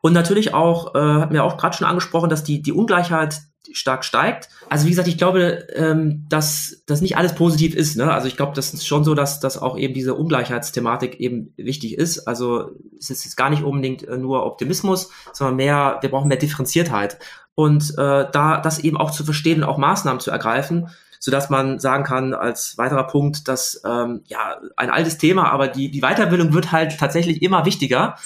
Und 0.00 0.12
natürlich 0.12 0.54
auch, 0.54 0.94
äh, 0.94 0.98
hat 0.98 1.32
mir 1.32 1.44
auch 1.44 1.56
gerade 1.56 1.76
schon 1.76 1.86
angesprochen, 1.86 2.30
dass 2.30 2.44
die, 2.44 2.62
die 2.62 2.72
Ungleichheit 2.72 3.42
stark 3.72 4.04
steigt. 4.04 4.48
Also 4.68 4.86
wie 4.86 4.90
gesagt, 4.90 5.08
ich 5.08 5.18
glaube, 5.18 5.66
ähm, 5.74 6.26
dass 6.28 6.82
das 6.86 7.00
nicht 7.00 7.16
alles 7.16 7.34
positiv 7.34 7.74
ist. 7.74 7.96
Ne? 7.96 8.12
Also 8.12 8.28
ich 8.28 8.36
glaube, 8.36 8.52
das 8.54 8.74
ist 8.74 8.86
schon 8.86 9.04
so, 9.04 9.14
dass, 9.14 9.40
dass 9.40 9.60
auch 9.60 9.78
eben 9.78 9.94
diese 9.94 10.14
Ungleichheitsthematik 10.14 11.20
eben 11.20 11.52
wichtig 11.56 11.96
ist. 11.96 12.26
Also 12.26 12.72
es 12.98 13.10
ist 13.10 13.24
jetzt 13.24 13.36
gar 13.36 13.50
nicht 13.50 13.62
unbedingt 13.62 14.06
äh, 14.06 14.18
nur 14.18 14.44
Optimismus, 14.44 15.10
sondern 15.32 15.56
mehr, 15.56 15.98
wir 16.00 16.10
brauchen 16.10 16.28
mehr 16.28 16.36
Differenziertheit. 16.36 17.18
Und 17.54 17.92
äh, 17.98 18.26
da 18.30 18.60
das 18.60 18.80
eben 18.80 18.96
auch 18.96 19.10
zu 19.10 19.24
verstehen 19.24 19.62
und 19.62 19.68
auch 19.68 19.78
Maßnahmen 19.78 20.20
zu 20.20 20.30
ergreifen, 20.30 20.88
so 21.20 21.30
dass 21.30 21.48
man 21.48 21.78
sagen 21.78 22.04
kann 22.04 22.34
als 22.34 22.76
weiterer 22.76 23.06
Punkt, 23.06 23.48
dass 23.48 23.80
ähm, 23.86 24.22
ja 24.26 24.58
ein 24.76 24.90
altes 24.90 25.16
Thema, 25.16 25.50
aber 25.50 25.68
die 25.68 25.90
die 25.90 26.02
Weiterbildung 26.02 26.52
wird 26.52 26.72
halt 26.72 26.98
tatsächlich 26.98 27.40
immer 27.40 27.64
wichtiger. 27.64 28.16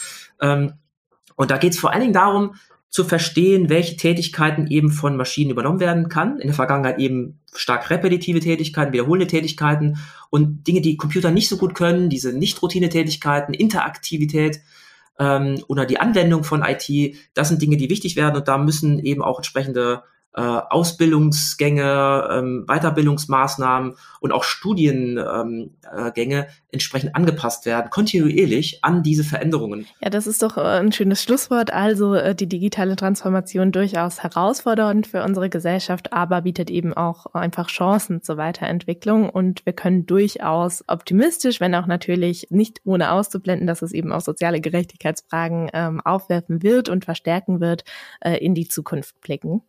Ähm, 0.40 0.72
und 1.36 1.52
da 1.52 1.58
geht 1.58 1.74
es 1.74 1.78
vor 1.78 1.92
allen 1.92 2.00
Dingen 2.00 2.12
darum, 2.12 2.56
zu 2.90 3.04
verstehen, 3.04 3.68
welche 3.68 3.96
Tätigkeiten 3.96 4.66
eben 4.68 4.90
von 4.90 5.16
Maschinen 5.16 5.50
übernommen 5.50 5.80
werden 5.80 6.08
kann. 6.08 6.38
In 6.38 6.48
der 6.48 6.54
Vergangenheit 6.54 6.98
eben 6.98 7.38
stark 7.54 7.90
repetitive 7.90 8.40
Tätigkeiten, 8.40 8.92
wiederholende 8.92 9.26
Tätigkeiten 9.26 9.98
und 10.30 10.66
Dinge, 10.66 10.80
die 10.80 10.96
Computer 10.96 11.30
nicht 11.30 11.48
so 11.48 11.58
gut 11.58 11.74
können, 11.74 12.08
diese 12.08 12.32
Nicht-Routine-Tätigkeiten, 12.32 13.52
Interaktivität 13.52 14.60
ähm, 15.18 15.62
oder 15.68 15.84
die 15.84 16.00
Anwendung 16.00 16.44
von 16.44 16.62
IT, 16.62 17.16
das 17.34 17.48
sind 17.48 17.60
Dinge, 17.60 17.76
die 17.76 17.90
wichtig 17.90 18.16
werden 18.16 18.36
und 18.36 18.48
da 18.48 18.56
müssen 18.56 18.98
eben 19.00 19.22
auch 19.22 19.38
entsprechende 19.38 20.02
äh, 20.38 20.40
Ausbildungsgänge, 20.40 22.28
ähm, 22.30 22.64
Weiterbildungsmaßnahmen 22.68 23.96
und 24.20 24.30
auch 24.30 24.44
Studiengänge 24.44 25.24
ähm, 25.34 26.44
äh, 26.44 26.44
entsprechend 26.70 27.16
angepasst 27.16 27.66
werden, 27.66 27.90
kontinuierlich 27.90 28.84
an 28.84 29.02
diese 29.02 29.24
Veränderungen. 29.24 29.86
Ja, 30.00 30.10
das 30.10 30.28
ist 30.28 30.44
doch 30.44 30.56
äh, 30.56 30.60
ein 30.60 30.92
schönes 30.92 31.24
Schlusswort. 31.24 31.72
Also 31.72 32.14
äh, 32.14 32.36
die 32.36 32.48
digitale 32.48 32.94
Transformation 32.94 33.72
durchaus 33.72 34.22
herausfordernd 34.22 35.08
für 35.08 35.24
unsere 35.24 35.48
Gesellschaft, 35.50 36.12
aber 36.12 36.42
bietet 36.42 36.70
eben 36.70 36.94
auch 36.94 37.26
einfach 37.34 37.66
Chancen 37.66 38.22
zur 38.22 38.36
Weiterentwicklung 38.36 39.30
und 39.30 39.66
wir 39.66 39.72
können 39.72 40.06
durchaus 40.06 40.84
optimistisch, 40.86 41.58
wenn 41.58 41.74
auch 41.74 41.86
natürlich 41.86 42.46
nicht 42.50 42.80
ohne 42.84 43.10
auszublenden, 43.10 43.66
dass 43.66 43.82
es 43.82 43.90
eben 43.90 44.12
auch 44.12 44.20
soziale 44.20 44.60
Gerechtigkeitsfragen 44.60 45.70
ähm, 45.72 46.00
aufwerfen 46.00 46.62
wird 46.62 46.88
und 46.88 47.04
verstärken 47.04 47.60
wird, 47.60 47.82
äh, 48.20 48.36
in 48.36 48.54
die 48.54 48.68
Zukunft 48.68 49.20
blicken. 49.20 49.62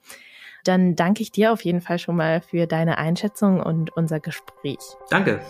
Dann 0.63 0.95
danke 0.95 1.21
ich 1.21 1.31
dir 1.31 1.51
auf 1.51 1.63
jeden 1.63 1.81
Fall 1.81 1.99
schon 1.99 2.15
mal 2.15 2.41
für 2.41 2.67
deine 2.67 2.97
Einschätzung 2.97 3.61
und 3.61 3.95
unser 3.95 4.19
Gespräch. 4.19 4.79
Danke. 5.09 5.41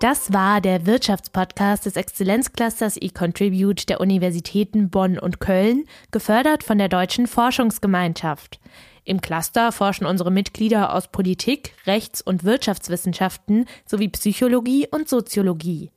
Das 0.00 0.30
war 0.30 0.60
der 0.60 0.84
Wirtschaftspodcast 0.84 1.86
des 1.86 1.96
Exzellenzclusters 1.96 2.98
eContribute 2.98 3.88
der 3.88 4.00
Universitäten 4.00 4.90
Bonn 4.90 5.18
und 5.18 5.40
Köln, 5.40 5.84
gefördert 6.10 6.62
von 6.62 6.76
der 6.76 6.90
Deutschen 6.90 7.26
Forschungsgemeinschaft. 7.26 8.60
Im 9.04 9.22
Cluster 9.22 9.72
forschen 9.72 10.04
unsere 10.04 10.30
Mitglieder 10.30 10.92
aus 10.92 11.08
Politik, 11.08 11.72
Rechts- 11.86 12.20
und 12.20 12.44
Wirtschaftswissenschaften 12.44 13.64
sowie 13.86 14.08
Psychologie 14.08 14.86
und 14.90 15.08
Soziologie. 15.08 15.90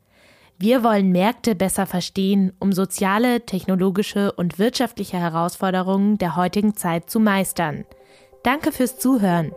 Wir 0.61 0.83
wollen 0.83 1.13
Märkte 1.13 1.55
besser 1.55 1.85
verstehen, 1.85 2.51
um 2.59 2.73
soziale, 2.73 3.45
technologische 3.45 4.33
und 4.33 4.59
wirtschaftliche 4.59 5.15
Herausforderungen 5.15 6.17
der 6.17 6.35
heutigen 6.35 6.75
Zeit 6.75 7.09
zu 7.09 7.21
meistern. 7.21 7.85
Danke 8.43 8.73
fürs 8.73 8.99
Zuhören. 8.99 9.53